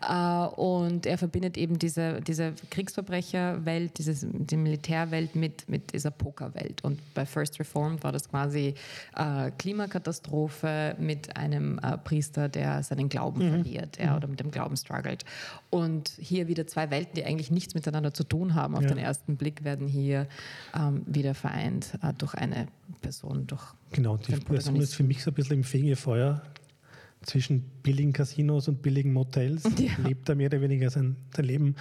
Äh, 0.02 0.48
und 0.60 1.06
er 1.06 1.18
verbindet 1.18 1.58
eben 1.58 1.78
diese, 1.78 2.22
diese 2.22 2.54
Kriegsverbrecherwelt, 2.72 3.98
diese, 3.98 4.28
die 4.28 4.58
Militärwelt 4.58 5.36
mit, 5.36 5.68
mit 5.70 5.94
dieser 5.94 6.12
Pokerwelt. 6.12 6.84
Und 6.84 7.00
bei 7.14 7.26
First 7.26 7.60
Reformed 7.60 8.04
war 8.04 8.12
das 8.12 8.30
quasi 8.30 8.74
äh, 9.16 9.52
Klimakatastrophe 9.58 10.96
mit 11.00 11.36
einem 11.38 11.80
äh, 11.80 11.98
Priester, 11.98 12.50
der 12.50 12.82
seinen 12.84 13.10
Glauben 13.10 13.36
Mhm. 13.46 13.50
verliert 13.50 13.75
ja, 14.00 14.16
oder 14.16 14.28
mit 14.28 14.40
dem 14.40 14.52
Glauben 14.52 14.76
struggelt. 14.78 15.26
Und 15.70 16.12
hier 16.20 16.48
wieder 16.48 16.68
zwei 16.68 16.90
Welten, 16.92 17.16
die 17.16 17.26
eigentlich 17.26 17.52
nichts 17.52 17.74
miteinander 17.76 18.14
zu 18.14 18.24
tun 18.24 18.56
haben, 18.56 18.76
auf 18.76 18.84
Ja. 18.84 18.90
den 18.90 18.98
ersten 18.98 19.38
Blick 19.38 19.64
werden 19.64 19.88
hier 19.88 20.28
ähm, 20.76 21.02
wieder 21.06 21.34
vereint 21.34 21.94
äh, 22.02 22.14
durch 22.18 22.34
eine 22.36 22.68
Person, 23.02 23.48
durch 23.48 23.64
Genau, 23.92 24.18
die 24.18 24.34
Person 24.36 24.76
ist 24.78 24.96
für 24.96 25.04
mich 25.04 25.24
so 25.24 25.32
ein 25.32 25.34
bisschen 25.36 25.58
im 25.58 25.64
Fegefeuer 25.64 26.42
zwischen 27.22 27.62
billigen 27.82 28.14
Casinos 28.14 28.68
und 28.68 28.82
billigen 28.82 29.12
Motels. 29.14 29.64
Ja. 29.80 29.92
Lebt 30.08 30.30
er 30.30 30.36
mehr 30.36 30.48
oder 30.48 30.62
weniger 30.62 30.90
sein, 30.90 31.16
sein 31.36 31.46
Leben. 31.46 31.76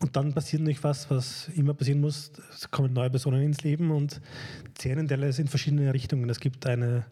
Und 0.00 0.16
dann 0.16 0.32
passiert 0.32 0.62
nicht 0.62 0.82
was, 0.82 1.10
was 1.10 1.48
immer 1.54 1.74
passieren 1.74 2.00
muss. 2.00 2.32
Es 2.52 2.70
kommen 2.70 2.92
neue 2.92 3.10
Personen 3.10 3.42
ins 3.42 3.62
Leben 3.62 3.90
und 3.90 4.20
zehren 4.74 5.06
teilweise 5.06 5.42
in 5.42 5.48
verschiedene 5.48 5.92
Richtungen. 5.94 6.28
Es 6.28 6.40
gibt 6.40 6.66
eine 6.66 7.06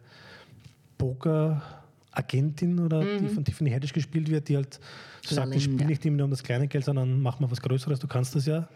Poker-Agentin 2.11 2.79
oder 2.79 3.03
die 3.19 3.27
von 3.27 3.43
Tiffany 3.43 3.71
Haddish 3.71 3.93
gespielt 3.93 4.29
wird, 4.29 4.49
die 4.49 4.55
halt 4.57 4.79
so 5.25 5.35
sagt, 5.35 5.55
ich 5.55 5.63
spiele 5.63 5.85
nicht 5.85 6.05
immer 6.05 6.17
nur 6.17 6.25
um 6.25 6.31
das 6.31 6.43
kleine 6.43 6.67
Geld, 6.67 6.85
sondern 6.85 7.21
mach 7.21 7.39
mal 7.39 7.49
was 7.49 7.61
Größeres, 7.61 7.99
du 7.99 8.07
kannst 8.07 8.35
das 8.35 8.45
ja. 8.45 8.67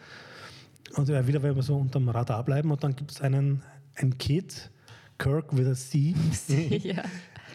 Und 0.95 1.09
er 1.09 1.27
wieder 1.27 1.41
will 1.43 1.51
immer 1.51 1.63
so 1.63 1.75
unterm 1.77 2.07
Radar 2.09 2.43
bleiben. 2.43 2.71
Und 2.71 2.83
dann 2.83 2.95
gibt 2.95 3.11
es 3.11 3.21
einen 3.21 3.61
ein 3.95 4.17
Kid, 4.17 4.69
Kirk 5.17 5.55
with 5.55 5.67
a 5.67 5.73
C, 5.73 6.13
ja. 6.83 7.03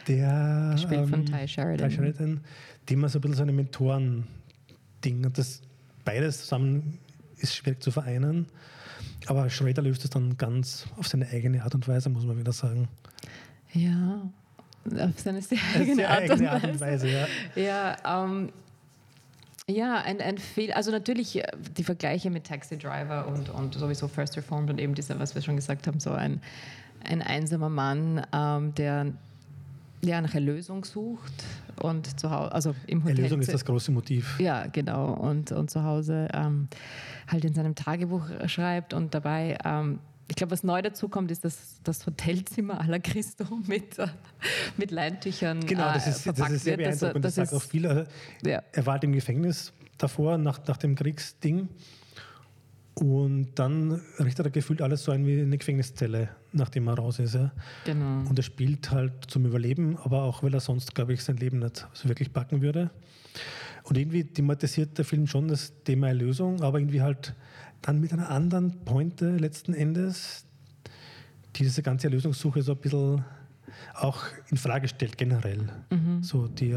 der 0.09 0.71
Gespielt 0.73 1.09
von 1.09 1.21
ähm, 1.21 1.27
Ty 1.27 1.49
Sheridan. 1.49 1.89
Ty 1.89 1.95
Sheridan, 1.95 2.41
dem 2.89 3.01
man 3.01 3.11
so 3.11 3.19
ein 3.19 3.23
bisschen 3.23 3.37
so 3.37 3.43
eine 3.43 3.53
Mentoren-Ding 3.53 5.25
und 5.25 5.37
das 5.37 5.63
beides 6.05 6.41
zusammen 6.41 6.99
ist 7.37 7.55
schwierig 7.55 7.83
zu 7.83 7.91
vereinen. 7.91 8.47
Aber 9.27 9.49
Schrader 9.51 9.83
löst 9.83 10.05
es 10.05 10.11
dann 10.11 10.37
ganz 10.37 10.87
auf 10.97 11.07
seine 11.07 11.29
eigene 11.29 11.63
Art 11.63 11.75
und 11.75 11.87
Weise, 11.89 12.09
muss 12.09 12.25
man 12.25 12.39
wieder 12.39 12.53
sagen. 12.53 12.89
Ja, 13.73 14.31
auf 14.85 15.19
seine 15.19 15.43
sehr 15.43 15.59
eigene, 15.75 16.09
Art, 16.09 16.31
und 16.31 16.47
Art 16.47 16.65
und 16.65 16.81
Weise. 16.81 17.07
Weise, 17.07 17.29
ja. 17.57 17.97
Ja, 18.05 18.25
ähm, 18.25 18.53
ja 19.67 19.97
ein, 20.03 20.21
ein 20.21 20.39
Fehl, 20.39 20.73
also 20.73 20.91
natürlich 20.91 21.37
äh, 21.37 21.47
die 21.77 21.85
Vergleiche 21.85 22.31
mit 22.31 22.45
Taxi 22.45 22.79
Driver 22.79 23.27
und, 23.29 23.51
und 23.51 23.75
sowieso 23.75 24.09
First 24.09 24.37
Reformed 24.37 24.71
und 24.71 24.81
eben 24.81 24.95
dieser, 24.95 25.19
was 25.19 25.35
wir 25.35 25.43
schon 25.43 25.57
gesagt 25.57 25.87
haben, 25.87 26.01
so 26.01 26.11
ein, 26.11 26.41
ein 27.05 27.23
einsamer 27.23 27.69
Mann, 27.69 28.27
ähm, 28.33 28.75
der 28.75 29.13
ja, 30.03 30.21
nach 30.21 30.35
Erlösung 30.35 30.85
sucht 30.85 31.45
und 31.81 32.19
zu 32.19 32.31
Hause, 32.31 32.53
also 32.53 32.75
im 32.87 33.03
Hotel. 33.03 33.19
Erlösung 33.19 33.41
ist 33.41 33.53
das 33.53 33.65
große 33.65 33.93
Motiv. 33.93 34.39
Ja, 34.41 34.67
genau. 34.67 35.13
Und, 35.13 35.53
und 35.53 35.71
zu 35.71 35.85
Hause 35.85 36.29
ähm, 36.33 36.69
halt 37.29 37.45
in 37.45 37.55
seinem 37.55 37.75
Tagebuch 37.75 38.23
schreibt 38.47 38.95
und 38.95 39.15
dabei, 39.15 39.59
ähm, 39.65 39.99
ich 40.31 40.37
glaube, 40.37 40.53
was 40.53 40.63
neu 40.63 40.81
dazu 40.81 41.09
kommt, 41.09 41.31
ist 41.31 41.45
das, 41.45 41.81
das 41.83 42.07
Hotelzimmer 42.07 42.81
aller 42.81 43.01
Christo 43.01 43.45
mit, 43.67 43.99
äh, 43.99 44.07
mit 44.77 44.93
Leintüchern 44.93 45.61
Genau, 45.67 45.93
das 45.93 46.07
äh, 46.07 46.11
ist, 46.11 46.17
das 46.19 46.23
verpackt 46.23 46.53
ist 46.53 46.65
sehr 46.65 46.79
wird. 46.79 46.89
Das, 46.89 47.01
beeindruckend. 47.01 47.25
Das, 47.25 47.35
das 47.35 47.51
sagt 47.51 47.63
auch 47.63 47.67
viel. 47.69 47.87
Also, 47.87 48.05
ja. 48.45 48.63
Er 48.73 48.87
war 48.87 48.95
halt 48.95 49.05
im 49.05 49.13
Gefängnis 49.13 49.73
davor, 49.99 50.39
nach, 50.39 50.65
nach 50.67 50.77
dem 50.77 50.95
Kriegsding. 50.95 51.69
Und 52.95 53.55
dann 53.55 54.01
richtet 54.19 54.47
er 54.47 54.51
gefühlt 54.51 54.83
alles 54.83 55.05
so 55.05 55.13
ein 55.13 55.27
wie 55.27 55.41
eine 55.41 55.59
Gefängniszelle, 55.59 56.29
nachdem 56.53 56.87
er 56.87 56.95
raus 56.95 57.19
ist. 57.19 57.35
Ja. 57.35 57.51
Genau. 57.85 58.29
Und 58.29 58.39
er 58.39 58.43
spielt 58.43 58.91
halt 58.91 59.13
zum 59.29 59.47
Überleben, 59.47 59.97
aber 59.99 60.23
auch, 60.23 60.43
weil 60.43 60.55
er 60.55 60.61
sonst, 60.61 60.95
glaube 60.95 61.13
ich, 61.13 61.25
sein 61.25 61.39
Leben 61.39 61.59
nicht 61.59 61.89
so 61.93 62.09
wirklich 62.09 62.33
packen 62.33 62.63
würde. 62.63 62.91
Und 63.85 63.97
irgendwie 63.97 64.25
thematisiert 64.25 64.99
der 64.99 65.05
Film 65.05 65.27
schon 65.27 65.49
das 65.49 65.73
Thema 65.85 66.09
Erlösung, 66.09 66.63
aber 66.63 66.79
irgendwie 66.79 67.01
halt 67.01 67.35
dann 67.83 68.01
mit 68.01 68.13
einer 68.13 68.31
anderen 68.31 68.85
Pointe 68.85 69.37
letzten 69.37 69.75
Endes, 69.75 70.45
die 71.57 71.63
diese 71.65 71.83
ganze 71.83 72.07
Erlösungssuche 72.09 72.63
so 72.63 72.73
ein 72.73 72.79
bisschen 72.79 73.25
auch 73.95 74.25
in 74.51 74.57
Frage 74.57 74.89
stellt, 74.89 75.17
generell. 75.17 75.69
So 76.23 76.47
die, 76.49 76.77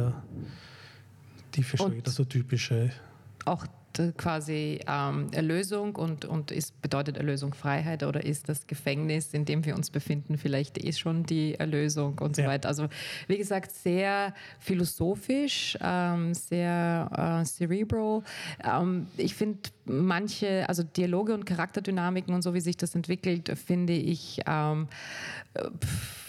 die 1.56 1.64
für 1.64 1.78
Schrader 1.78 2.12
so 2.12 2.24
typische. 2.24 2.92
Auch 3.46 3.66
quasi 4.18 4.80
ähm, 4.88 5.28
Erlösung 5.32 5.96
und, 5.96 6.26
und 6.26 6.52
ist, 6.52 6.82
bedeutet 6.82 7.18
Erlösung 7.18 7.54
Freiheit 7.54 8.04
oder 8.04 8.24
ist 8.26 8.50
das 8.50 8.68
Gefängnis, 8.68 9.34
in 9.34 9.46
dem 9.46 9.66
wir 9.66 9.76
uns 9.76 9.90
befinden, 9.90 10.38
vielleicht 10.38 10.84
eh 10.84 10.92
schon 10.94 11.24
die 11.24 11.56
Erlösung 11.56 12.18
und 12.20 12.36
so 12.36 12.42
Ja. 12.42 12.48
weiter. 12.50 12.70
Also 12.70 12.88
wie 13.28 13.38
gesagt, 13.38 13.72
sehr 13.72 14.34
philosophisch, 14.60 15.78
ähm, 15.82 16.34
sehr 16.34 17.42
äh, 17.42 17.46
cerebral. 17.46 18.24
Ähm, 18.64 19.08
ich 19.18 19.36
finde 19.36 19.60
manche, 19.86 20.68
also 20.68 20.84
Dialoge 20.84 21.34
und 21.34 21.46
Charakterdynamiken 21.46 22.34
und 22.34 22.42
so, 22.42 22.54
wie 22.54 22.62
sich 22.62 22.78
das 22.78 22.96
entwickelt, 22.96 23.52
finde 23.58 23.94
ich 23.94 24.42
ähm, 24.48 24.88
äh, 25.54 25.64
pff, 25.64 26.23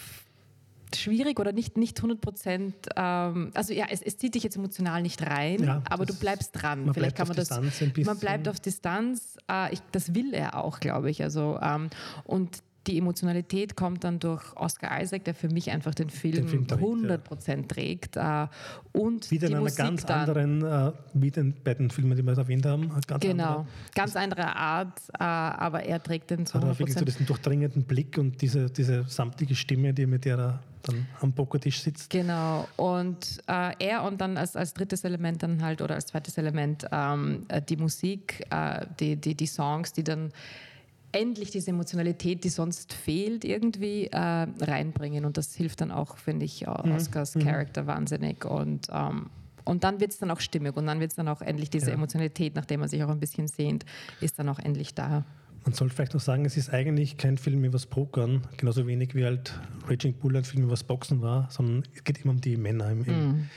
schwierig 0.96 1.38
oder 1.40 1.52
nicht, 1.52 1.76
nicht 1.76 1.98
100 1.98 2.20
Prozent. 2.20 2.74
Ähm, 2.96 3.50
also 3.54 3.72
ja, 3.72 3.86
es, 3.90 4.02
es 4.02 4.16
zieht 4.16 4.34
dich 4.34 4.42
jetzt 4.42 4.56
emotional 4.56 5.02
nicht 5.02 5.22
rein, 5.22 5.62
Ja, 5.62 5.82
aber 5.88 6.06
du 6.06 6.14
bleibst 6.14 6.50
dran. 6.54 6.84
man 6.86 6.94
Vielleicht 6.94 7.16
bleibt 7.16 7.16
kann 7.16 7.28
man 7.28 7.32
auf 7.32 7.36
das. 7.36 7.48
Distanz 7.48 7.82
ein 7.82 7.92
bisschen. 7.92 8.06
Man 8.12 8.18
bleibt 8.18 8.48
auf 8.48 8.60
Distanz. 8.60 9.36
Äh, 9.50 9.74
ich, 9.74 9.80
das 9.92 10.14
will 10.14 10.34
er 10.34 10.56
auch, 10.62 10.80
glaube 10.80 11.10
ich. 11.10 11.22
Also 11.22 11.58
ähm, 11.62 11.90
und 12.24 12.62
die 12.86 12.98
Emotionalität 12.98 13.76
kommt 13.76 14.04
dann 14.04 14.18
durch 14.18 14.42
Oscar 14.56 15.00
Isaac, 15.00 15.24
der 15.24 15.34
für 15.34 15.48
mich 15.48 15.70
einfach 15.70 15.94
den 15.94 16.10
Film, 16.10 16.34
Den 16.34 16.48
Film 16.48 16.66
trägt, 16.66 16.82
ja. 16.82 16.86
100 16.86 17.24
Prozent 17.24 17.68
trägt. 17.70 18.16
Äh, 18.18 18.46
und 18.92 19.30
Wieder 19.30 19.46
in 19.46 19.54
einer 19.54 19.62
Musik 19.62 19.78
ganz 19.78 20.04
dann. 20.04 20.28
anderen, 20.28 20.62
äh, 20.62 20.92
wie 21.14 21.30
den 21.30 21.54
beiden 21.64 21.88
Filmen, 21.88 22.14
die 22.14 22.22
wir 22.22 22.36
erwähnt 22.36 22.66
haben. 22.66 22.90
Ganz 23.06 23.22
Genau, 23.22 23.44
andere. 23.60 23.66
ganz 23.94 24.16
andere 24.16 24.54
Art, 24.54 25.00
äh, 25.18 25.22
aber 25.24 25.82
er 25.84 26.02
trägt 26.02 26.30
den 26.30 26.44
zu 26.44 26.52
Hat 26.52 26.60
er 26.62 26.66
100 26.72 26.78
wirklich 26.78 26.94
so 26.94 26.98
Prozent. 27.00 27.08
diesen 27.20 27.26
durchdringenden 27.26 27.84
Blick 27.84 28.18
und 28.18 28.42
diese, 28.42 28.68
diese 28.68 29.04
samtige 29.04 29.54
Stimme, 29.54 29.94
die 29.94 30.04
mit 30.04 30.26
der 30.26 30.36
er 30.38 30.62
dann 30.88 31.06
am 31.20 31.32
Pokertisch 31.32 31.80
sitzt. 31.82 32.10
Genau. 32.10 32.68
Und 32.76 33.42
äh, 33.48 33.72
er 33.78 34.04
und 34.04 34.20
dann 34.20 34.36
als, 34.36 34.56
als 34.56 34.74
drittes 34.74 35.04
Element 35.04 35.42
dann 35.42 35.62
halt 35.62 35.82
oder 35.82 35.94
als 35.94 36.06
zweites 36.06 36.38
Element 36.38 36.86
ähm, 36.92 37.46
äh, 37.48 37.60
die 37.60 37.76
Musik, 37.76 38.46
äh, 38.50 38.86
die, 39.00 39.16
die, 39.16 39.34
die 39.34 39.46
Songs, 39.46 39.92
die 39.92 40.04
dann 40.04 40.32
endlich 41.12 41.50
diese 41.50 41.70
Emotionalität, 41.70 42.44
die 42.44 42.48
sonst 42.48 42.92
fehlt, 42.92 43.44
irgendwie 43.44 44.06
äh, 44.06 44.18
reinbringen. 44.18 45.24
Und 45.24 45.36
das 45.36 45.54
hilft 45.54 45.80
dann 45.80 45.90
auch, 45.90 46.16
finde 46.16 46.44
ich, 46.44 46.62
äh, 46.62 46.66
Oscars 46.66 47.34
Charakter 47.34 47.86
wahnsinnig. 47.86 48.44
Und, 48.44 48.88
ähm, 48.92 49.30
und 49.64 49.84
dann 49.84 50.00
wird 50.00 50.10
es 50.10 50.18
dann 50.18 50.30
auch 50.30 50.40
stimmig 50.40 50.76
und 50.76 50.86
dann 50.86 51.00
wird 51.00 51.12
es 51.12 51.16
dann 51.16 51.28
auch 51.28 51.40
endlich 51.40 51.70
diese 51.70 51.88
Ja. 51.88 51.94
Emotionalität, 51.94 52.54
nachdem 52.54 52.80
man 52.80 52.88
sich 52.88 53.02
auch 53.04 53.08
ein 53.08 53.20
bisschen 53.20 53.48
sehnt, 53.48 53.84
ist 54.20 54.38
dann 54.38 54.48
auch 54.48 54.58
endlich 54.58 54.94
da. 54.94 55.24
Man 55.64 55.72
sollte 55.72 55.94
vielleicht 55.94 56.12
noch 56.12 56.20
sagen, 56.20 56.44
es 56.44 56.56
ist 56.56 56.70
eigentlich 56.70 57.16
kein 57.16 57.38
Film 57.38 57.64
über 57.64 57.72
das 57.72 57.86
Pokern, 57.86 58.42
genauso 58.58 58.86
wenig 58.86 59.14
wie 59.14 59.24
halt 59.24 59.58
Raging 59.88 60.14
Bull 60.14 60.36
ein 60.36 60.44
Film 60.44 60.64
über 60.64 60.72
das 60.72 60.84
Boxen 60.84 61.22
war, 61.22 61.48
sondern 61.50 61.84
es 61.94 62.04
geht 62.04 62.22
immer 62.22 62.32
um 62.32 62.40
die 62.40 62.56
Männer 62.56 62.90
im, 62.90 63.04
im, 63.04 63.48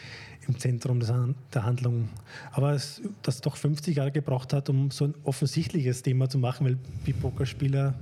im 0.47 0.57
Zentrum 0.57 1.01
des, 1.01 1.11
der 1.53 1.63
Handlung. 1.65 2.07
Aber 2.51 2.71
es, 2.71 3.01
das 3.23 3.41
doch 3.41 3.57
50 3.57 3.97
Jahre 3.97 4.11
gebraucht 4.11 4.53
hat, 4.53 4.69
um 4.69 4.89
so 4.89 5.05
ein 5.05 5.15
offensichtliches 5.23 6.01
Thema 6.01 6.29
zu 6.29 6.37
machen, 6.37 6.65
weil 6.65 6.77
wie 7.03 7.13
Pokerspieler 7.13 7.93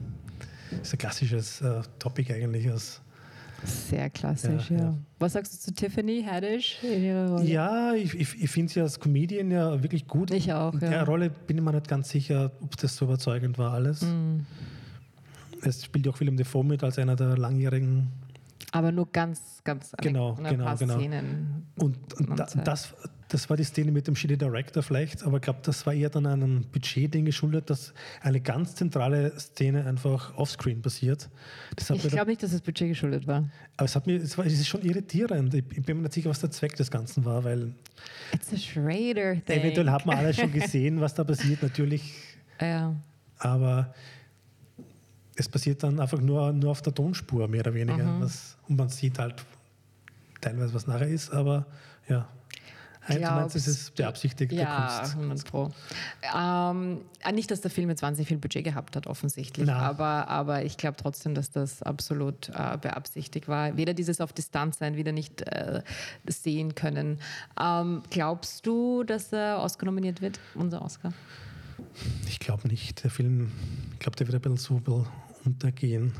ist 0.81 0.93
ein 0.93 0.97
klassisches 0.99 1.61
äh, 1.61 1.81
Topic 1.97 2.31
eigentlich. 2.31 2.69
Aus, 2.69 3.01
Sehr 3.63 4.09
klassisch, 4.09 4.69
Ja, 4.69 4.77
ja. 4.77 4.97
Was 5.19 5.33
sagst 5.33 5.53
du 5.53 5.57
zu 5.57 5.73
Tiffany 5.73 6.23
Haddish 6.23 6.77
in 6.83 7.03
ihrer 7.03 7.29
Rolle? 7.31 7.45
ja, 7.45 7.93
ich, 7.93 8.13
ich, 8.13 8.43
ich 8.43 8.49
finde 8.49 8.71
sie 8.71 8.81
als 8.81 8.99
Comedian 8.99 9.49
ja 9.49 9.81
wirklich 9.81 10.07
gut. 10.07 10.29
Ich 10.31 10.51
auch, 10.53 10.73
In 10.73 10.81
ja. 10.81 10.89
der 10.89 11.03
Rolle 11.05 11.29
bin 11.29 11.57
ich 11.57 11.63
mir 11.63 11.71
nicht 11.71 11.87
ganz 11.87 12.09
sicher, 12.09 12.51
ob 12.61 12.77
das 12.77 12.95
so 12.95 13.05
überzeugend 13.05 13.57
war 13.57 13.73
alles. 13.73 14.01
Mhm. 14.01 14.45
Es 15.61 15.83
spielt 15.85 16.05
ja 16.05 16.11
auch 16.11 16.19
Willem 16.19 16.37
Dafoe 16.37 16.63
mit 16.63 16.83
als 16.83 16.99
einer 16.99 17.15
der 17.15 17.37
langjährigen 17.37 18.11
Aber 18.71 18.91
nur 18.91 19.11
ganz, 19.11 19.61
ganz 19.63 19.91
Genau, 20.01 20.35
ein 20.35 20.43
genau, 20.43 20.65
paar 20.65 20.77
genau. 20.77 20.95
Szenen. 20.99 21.65
Und, 21.77 22.13
und 22.15 22.37
da, 22.39 22.45
das, 22.63 22.93
das 23.29 23.49
war 23.49 23.57
die 23.57 23.63
Szene 23.63 23.91
mit 23.91 24.07
dem 24.07 24.15
Shitty 24.15 24.37
Director 24.37 24.83
vielleicht, 24.83 25.23
aber 25.23 25.37
ich 25.37 25.41
glaube, 25.43 25.59
das 25.63 25.85
war 25.85 25.93
eher 25.93 26.09
dann 26.09 26.25
einem 26.27 26.63
Budgetding 26.71 27.25
geschuldet, 27.25 27.69
dass 27.69 27.93
eine 28.21 28.39
ganz 28.39 28.75
zentrale 28.75 29.37
Szene 29.39 29.85
einfach 29.85 30.35
offscreen 30.37 30.81
passiert. 30.81 31.29
Ich 31.77 31.87
glaube 31.87 32.27
nicht, 32.29 32.43
dass 32.43 32.51
das 32.51 32.61
Budget 32.61 32.89
geschuldet 32.89 33.25
war. 33.25 33.49
aber 33.77 33.85
es, 33.85 33.95
hat 33.95 34.05
mir, 34.05 34.17
es, 34.21 34.37
war, 34.37 34.45
es 34.45 34.53
ist 34.53 34.67
schon 34.67 34.83
irritierend. 34.83 35.53
Ich, 35.55 35.63
ich 35.71 35.83
bin 35.83 35.97
mir 35.97 36.03
nicht 36.03 36.13
sicher, 36.13 36.29
was 36.29 36.39
der 36.39 36.51
Zweck 36.51 36.75
des 36.75 36.91
Ganzen 36.91 37.25
war, 37.25 37.43
weil 37.43 37.73
It's 38.31 38.53
a 38.53 38.57
Schrader-Thing. 38.57 39.59
eventuell 39.59 39.89
hat 39.89 40.05
man 40.05 40.17
alles 40.17 40.35
schon 40.35 40.51
gesehen, 40.51 41.01
was 41.01 41.13
da 41.15 41.23
passiert, 41.23 41.63
natürlich, 41.63 42.13
Ja. 42.61 42.95
aber 43.39 43.93
es 45.35 45.49
passiert 45.49 45.83
dann 45.83 45.99
einfach 45.99 46.21
nur, 46.21 46.53
nur 46.53 46.71
auf 46.71 46.81
der 46.81 46.93
Tonspur, 46.93 47.47
mehr 47.47 47.61
oder 47.61 47.73
weniger. 47.73 48.03
Mhm. 48.05 48.21
Was, 48.21 48.55
und 48.69 48.77
man 48.77 48.89
sieht 48.89 49.19
halt 49.19 49.43
teilweise, 50.39 50.73
was 50.73 50.87
nachher 50.87 51.07
ist, 51.07 51.31
aber 51.31 51.65
ja. 52.07 52.29
Ein- 53.07 53.21
Du 53.21 53.29
meinst, 53.31 53.55
es 53.55 53.65
glaubst 53.65 53.81
ist 53.81 53.95
beabsichtigte 53.95 54.55
Ja, 54.55 54.97
Kunst. 54.99 55.15
100 55.15 55.45
Pro. 55.45 55.71
Ähm, 56.35 57.01
äh, 57.23 57.31
nicht, 57.31 57.51
dass 57.51 57.61
der 57.61 57.69
Film 57.71 57.89
jetzt 57.89 58.01
wahnsinnig 58.01 58.27
viel 58.27 58.37
Budget 58.37 58.63
gehabt 58.63 58.95
hat, 58.95 59.07
offensichtlich, 59.07 59.69
aber, 59.71 60.27
aber 60.27 60.65
ich 60.65 60.77
glaube 60.77 60.97
trotzdem, 60.97 61.35
dass 61.35 61.51
das 61.51 61.83
absolut 61.83 62.49
äh, 62.49 62.77
beabsichtigt 62.79 63.47
war. 63.47 63.77
Weder 63.77 63.93
dieses 63.93 64.21
auf 64.21 64.33
Distanz 64.33 64.79
sein, 64.79 64.95
wieder 64.95 65.11
nicht 65.11 65.41
äh, 65.43 65.81
sehen 66.27 66.73
können. 66.75 67.19
Ähm, 67.59 68.01
glaubst 68.09 68.65
du, 68.65 69.03
dass 69.03 69.31
er 69.31 69.59
Oscar 69.61 69.85
nominiert 69.85 70.21
wird, 70.21 70.39
unser 70.55 70.81
Oscar? 70.81 71.13
Ich 72.27 72.39
glaube 72.39 72.67
nicht. 72.67 73.03
Der 73.03 73.11
Film, 73.11 73.51
ich 73.93 73.99
glaube, 73.99 74.15
der 74.17 74.27
wird 74.27 74.35
ein 74.35 74.41
bisschen 74.53 74.81
so 74.83 75.05
untergehen. 75.45 76.13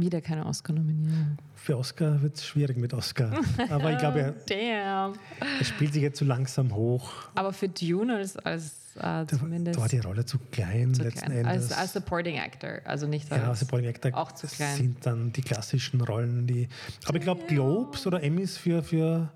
Wieder 0.00 0.20
keine 0.20 0.46
Oscar-Nominierung. 0.46 1.38
Für 1.54 1.78
Oscar 1.78 2.20
wird 2.22 2.36
es 2.36 2.46
schwierig 2.46 2.76
mit 2.76 2.92
Oscar. 2.94 3.32
Aber 3.70 3.92
ich 3.92 3.98
glaube, 3.98 4.20
er, 4.20 4.32
Damn. 4.48 5.14
er 5.58 5.64
spielt 5.64 5.92
sich 5.92 6.02
jetzt 6.02 6.18
so 6.18 6.24
langsam 6.24 6.74
hoch. 6.74 7.10
Aber 7.34 7.52
für 7.52 7.68
Dune 7.68 8.16
als, 8.16 8.36
als 8.36 8.84
äh, 8.96 9.26
zumindest 9.26 9.76
da 9.76 9.82
war 9.82 9.88
die 9.88 9.98
Rolle 9.98 10.24
zu 10.24 10.38
klein 10.52 10.94
zu 10.94 11.02
letzten 11.02 11.26
klein. 11.26 11.46
Endes. 11.46 11.70
Als, 11.70 11.72
als 11.72 11.92
Supporting 11.94 12.38
Actor, 12.38 12.80
also 12.84 13.06
nicht 13.06 13.30
als... 13.32 13.42
ja, 13.42 13.54
Supporting 13.54 13.88
Actor 13.88 14.14
auch 14.14 14.32
zu 14.32 14.46
das 14.46 14.56
klein. 14.56 14.76
sind 14.76 15.06
dann 15.06 15.32
die 15.32 15.42
klassischen 15.42 16.00
Rollen, 16.00 16.46
die. 16.46 16.68
Aber 17.06 17.16
ich 17.16 17.24
glaube, 17.24 17.42
Globes 17.46 18.06
oder 18.06 18.22
Emmys 18.22 18.56
für, 18.56 18.82
für 18.82 19.32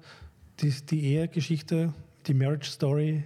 die, 0.60 0.70
die 0.70 1.14
Ehegeschichte, 1.14 1.92
die 2.26 2.34
Marriage 2.34 2.70
Story, 2.70 3.24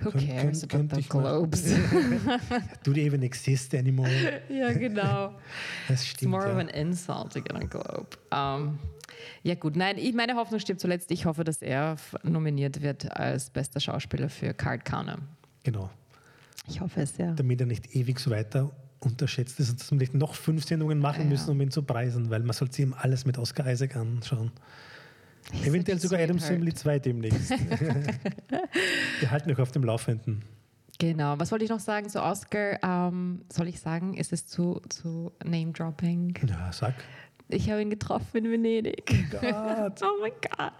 Who 0.00 0.10
cares 0.12 0.60
könnt- 0.68 0.74
about 0.74 0.88
könnte 0.88 0.96
the 0.96 1.08
Globes? 1.08 1.62
do 2.84 2.92
they 2.92 3.04
even 3.06 3.22
exist 3.22 3.74
anymore? 3.74 4.08
ja, 4.48 4.72
genau. 4.72 5.34
Das 5.88 6.02
It's 6.02 6.06
stimmt. 6.10 6.30
more 6.32 6.44
of 6.46 6.52
Ja. 6.54 6.58
an 6.58 6.68
insult 6.68 7.32
to 7.32 7.40
get 7.42 7.54
a 7.54 7.64
Globe. 7.64 8.08
Ähm, 8.32 8.78
ja 9.42 9.54
gut, 9.56 9.74
nein, 9.76 9.96
ich, 9.98 10.14
meine 10.14 10.34
Hoffnung 10.36 10.60
stirbt 10.60 10.80
zuletzt. 10.80 11.10
Ich 11.10 11.24
hoffe, 11.26 11.42
dass 11.44 11.62
er 11.62 11.96
nominiert 12.22 12.82
wird 12.82 13.10
als 13.16 13.50
bester 13.50 13.80
Schauspieler 13.80 14.28
für 14.28 14.54
Card 14.54 14.84
Counter. 14.84 15.18
Genau. 15.64 15.90
Ich 16.68 16.80
hoffe 16.80 17.00
es, 17.00 17.16
ja. 17.16 17.32
Damit 17.32 17.60
er 17.60 17.66
nicht 17.66 17.94
ewig 17.96 18.20
so 18.20 18.30
weiter 18.30 18.70
unterschätzt 19.00 19.58
ist, 19.60 19.80
dass 19.80 19.90
wir 19.90 19.98
nicht 19.98 20.14
noch 20.14 20.34
fünf 20.34 20.64
Sendungen 20.64 20.98
machen 20.98 21.22
Ja. 21.24 21.28
müssen, 21.28 21.50
um 21.50 21.60
ihn 21.60 21.70
zu 21.70 21.82
preisen, 21.82 22.30
weil 22.30 22.40
man 22.40 22.52
sollte 22.52 22.74
sich 22.74 22.84
ihm 22.84 22.94
alles 22.98 23.24
mit 23.26 23.38
Oscar 23.38 23.70
Isaac 23.70 23.96
anschauen. 23.96 24.52
Eventuell 25.64 25.98
sogar 25.98 26.20
Adam. 26.20 26.38
Family 26.38 26.74
2 26.74 26.98
demnächst. 26.98 27.50
Wir 29.20 29.30
halten 29.30 29.50
euch 29.50 29.58
auf 29.58 29.72
dem 29.72 29.84
Laufenden. 29.84 30.44
Genau, 30.98 31.38
was 31.38 31.52
wollte 31.52 31.64
ich 31.64 31.70
noch 31.70 31.80
sagen 31.80 32.08
zu 32.08 32.22
Oscar? 32.22 32.78
Ähm, 32.82 33.42
soll 33.52 33.68
ich 33.68 33.80
sagen, 33.80 34.14
ist 34.14 34.32
es 34.32 34.46
zu, 34.46 34.82
zu 34.88 35.32
Name-Dropping? 35.44 36.34
Ja, 36.48 36.72
sag. 36.72 36.94
Ich 37.50 37.70
habe 37.70 37.80
ihn 37.80 37.88
getroffen 37.88 38.44
in 38.44 38.50
Venedig. 38.50 39.06
Gott. 39.30 39.42
oh 40.02 40.20
mein 40.20 40.32
Gott. 40.32 40.72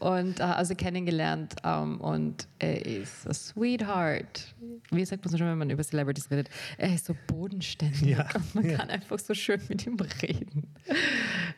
Und 0.00 0.40
äh, 0.40 0.44
also 0.44 0.74
kennengelernt 0.74 1.56
ähm, 1.62 2.00
und 2.00 2.48
er 2.58 2.86
ist 2.86 3.28
a 3.28 3.34
sweetheart. 3.34 4.54
Wie 4.90 5.04
sagt 5.04 5.24
man 5.24 5.32
so 5.32 5.36
schon, 5.36 5.48
wenn 5.48 5.58
man 5.58 5.68
über 5.68 5.84
Celebrities 5.84 6.30
redet? 6.30 6.48
Er 6.78 6.94
ist 6.94 7.04
so 7.04 7.14
bodenständig 7.26 8.02
Ja, 8.02 8.26
und 8.34 8.54
man 8.54 8.70
ja. 8.70 8.78
kann 8.78 8.88
einfach 8.88 9.18
so 9.18 9.34
schön 9.34 9.60
mit 9.68 9.86
ihm 9.86 9.98
reden. 10.22 10.66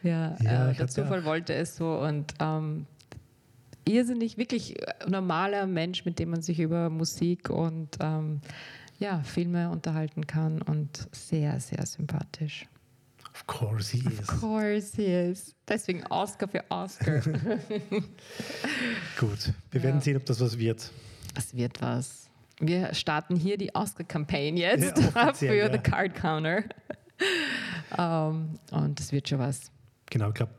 Ja, 0.02 0.36
Ja, 0.40 0.40
äh, 0.40 0.42
der 0.42 0.68
hatte 0.68 0.86
Zufall 0.88 1.24
wollte 1.24 1.54
es 1.54 1.76
so 1.76 1.98
und 2.00 2.34
ähm, 2.40 2.86
irrsinnig, 3.84 4.38
wirklich 4.38 4.74
normaler 5.06 5.66
Mensch, 5.66 6.04
mit 6.04 6.18
dem 6.18 6.30
man 6.30 6.42
sich 6.42 6.58
über 6.58 6.90
Musik 6.90 7.48
und 7.50 7.96
ähm, 8.00 8.40
ja, 8.98 9.20
Filme 9.22 9.70
unterhalten 9.70 10.26
kann 10.26 10.62
und 10.62 11.08
sehr, 11.12 11.60
sehr 11.60 11.86
sympathisch. 11.86 12.66
Of 13.34 13.46
course 13.46 13.90
he 13.96 13.98
is. 14.06 14.18
Of 14.28 14.40
course 14.40 14.96
he 14.96 15.04
is. 15.06 15.54
Deswegen 15.68 16.04
Oscar 16.08 16.48
für 16.48 16.64
Oscar. 16.70 17.20
Gut. 19.18 19.52
Wir 19.70 19.82
werden 19.82 19.96
Ja. 19.96 20.00
sehen, 20.00 20.16
ob 20.16 20.26
das 20.26 20.40
was 20.40 20.58
wird. 20.58 20.90
Es 21.36 21.54
wird 21.54 21.80
was. 21.80 22.28
Wir 22.60 22.92
starten 22.94 23.36
hier 23.36 23.56
die 23.56 23.72
Oscar-Campaign 23.74 24.56
jetzt 24.56 24.98
Ja, 25.14 25.32
für 25.32 25.54
ja. 25.54 25.70
The 25.72 25.78
Card 25.78 26.14
Counter. 26.14 26.64
Ähm, 27.98 28.58
und 28.70 29.00
es 29.00 29.10
wird 29.12 29.28
schon 29.28 29.38
was. 29.40 29.72
Genau, 30.10 30.28
ich 30.28 30.34
glaube, 30.34 30.52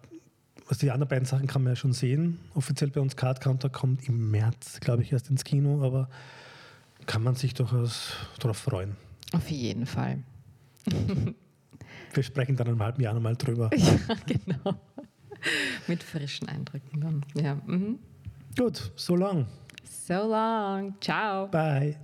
was 0.67 0.79
die 0.79 0.91
anderen 0.91 1.07
beiden 1.07 1.25
Sachen 1.25 1.47
kann 1.47 1.63
man 1.63 1.71
ja 1.73 1.75
schon 1.77 1.93
sehen. 1.93 2.39
Offiziell 2.53 2.89
bei 2.89 2.99
uns 2.99 3.15
Card 3.15 3.39
Counter 3.39 3.69
kommt 3.69 4.09
im 4.09 4.29
März, 4.31 4.79
glaube 4.81 5.03
ich, 5.03 5.11
erst 5.13 5.29
ins 5.29 5.43
Kino, 5.45 5.85
aber 5.85 6.09
kann 7.05 7.23
man 7.23 7.35
sich 7.35 7.53
durchaus 7.53 8.13
darauf 8.39 8.57
freuen. 8.57 8.97
Auf 9.31 9.49
jeden 9.49 9.85
Fall. 9.85 10.23
Wir 12.13 12.23
sprechen 12.23 12.55
dann 12.55 12.67
in 12.67 12.73
einem 12.73 12.83
halben 12.83 13.01
Jahr 13.01 13.13
nochmal 13.13 13.35
drüber. 13.35 13.69
Ja, 13.77 13.97
genau. 14.25 14.79
Mit 15.87 16.03
frischen 16.03 16.49
Eindrücken 16.49 16.99
dann. 17.01 17.25
Ja. 17.33 17.55
Mhm. 17.65 17.99
Gut, 18.57 18.91
so 18.95 19.15
lang. 19.15 19.45
So 19.85 20.27
long. 20.27 20.95
Ciao. 20.99 21.47
Bye. 21.47 21.95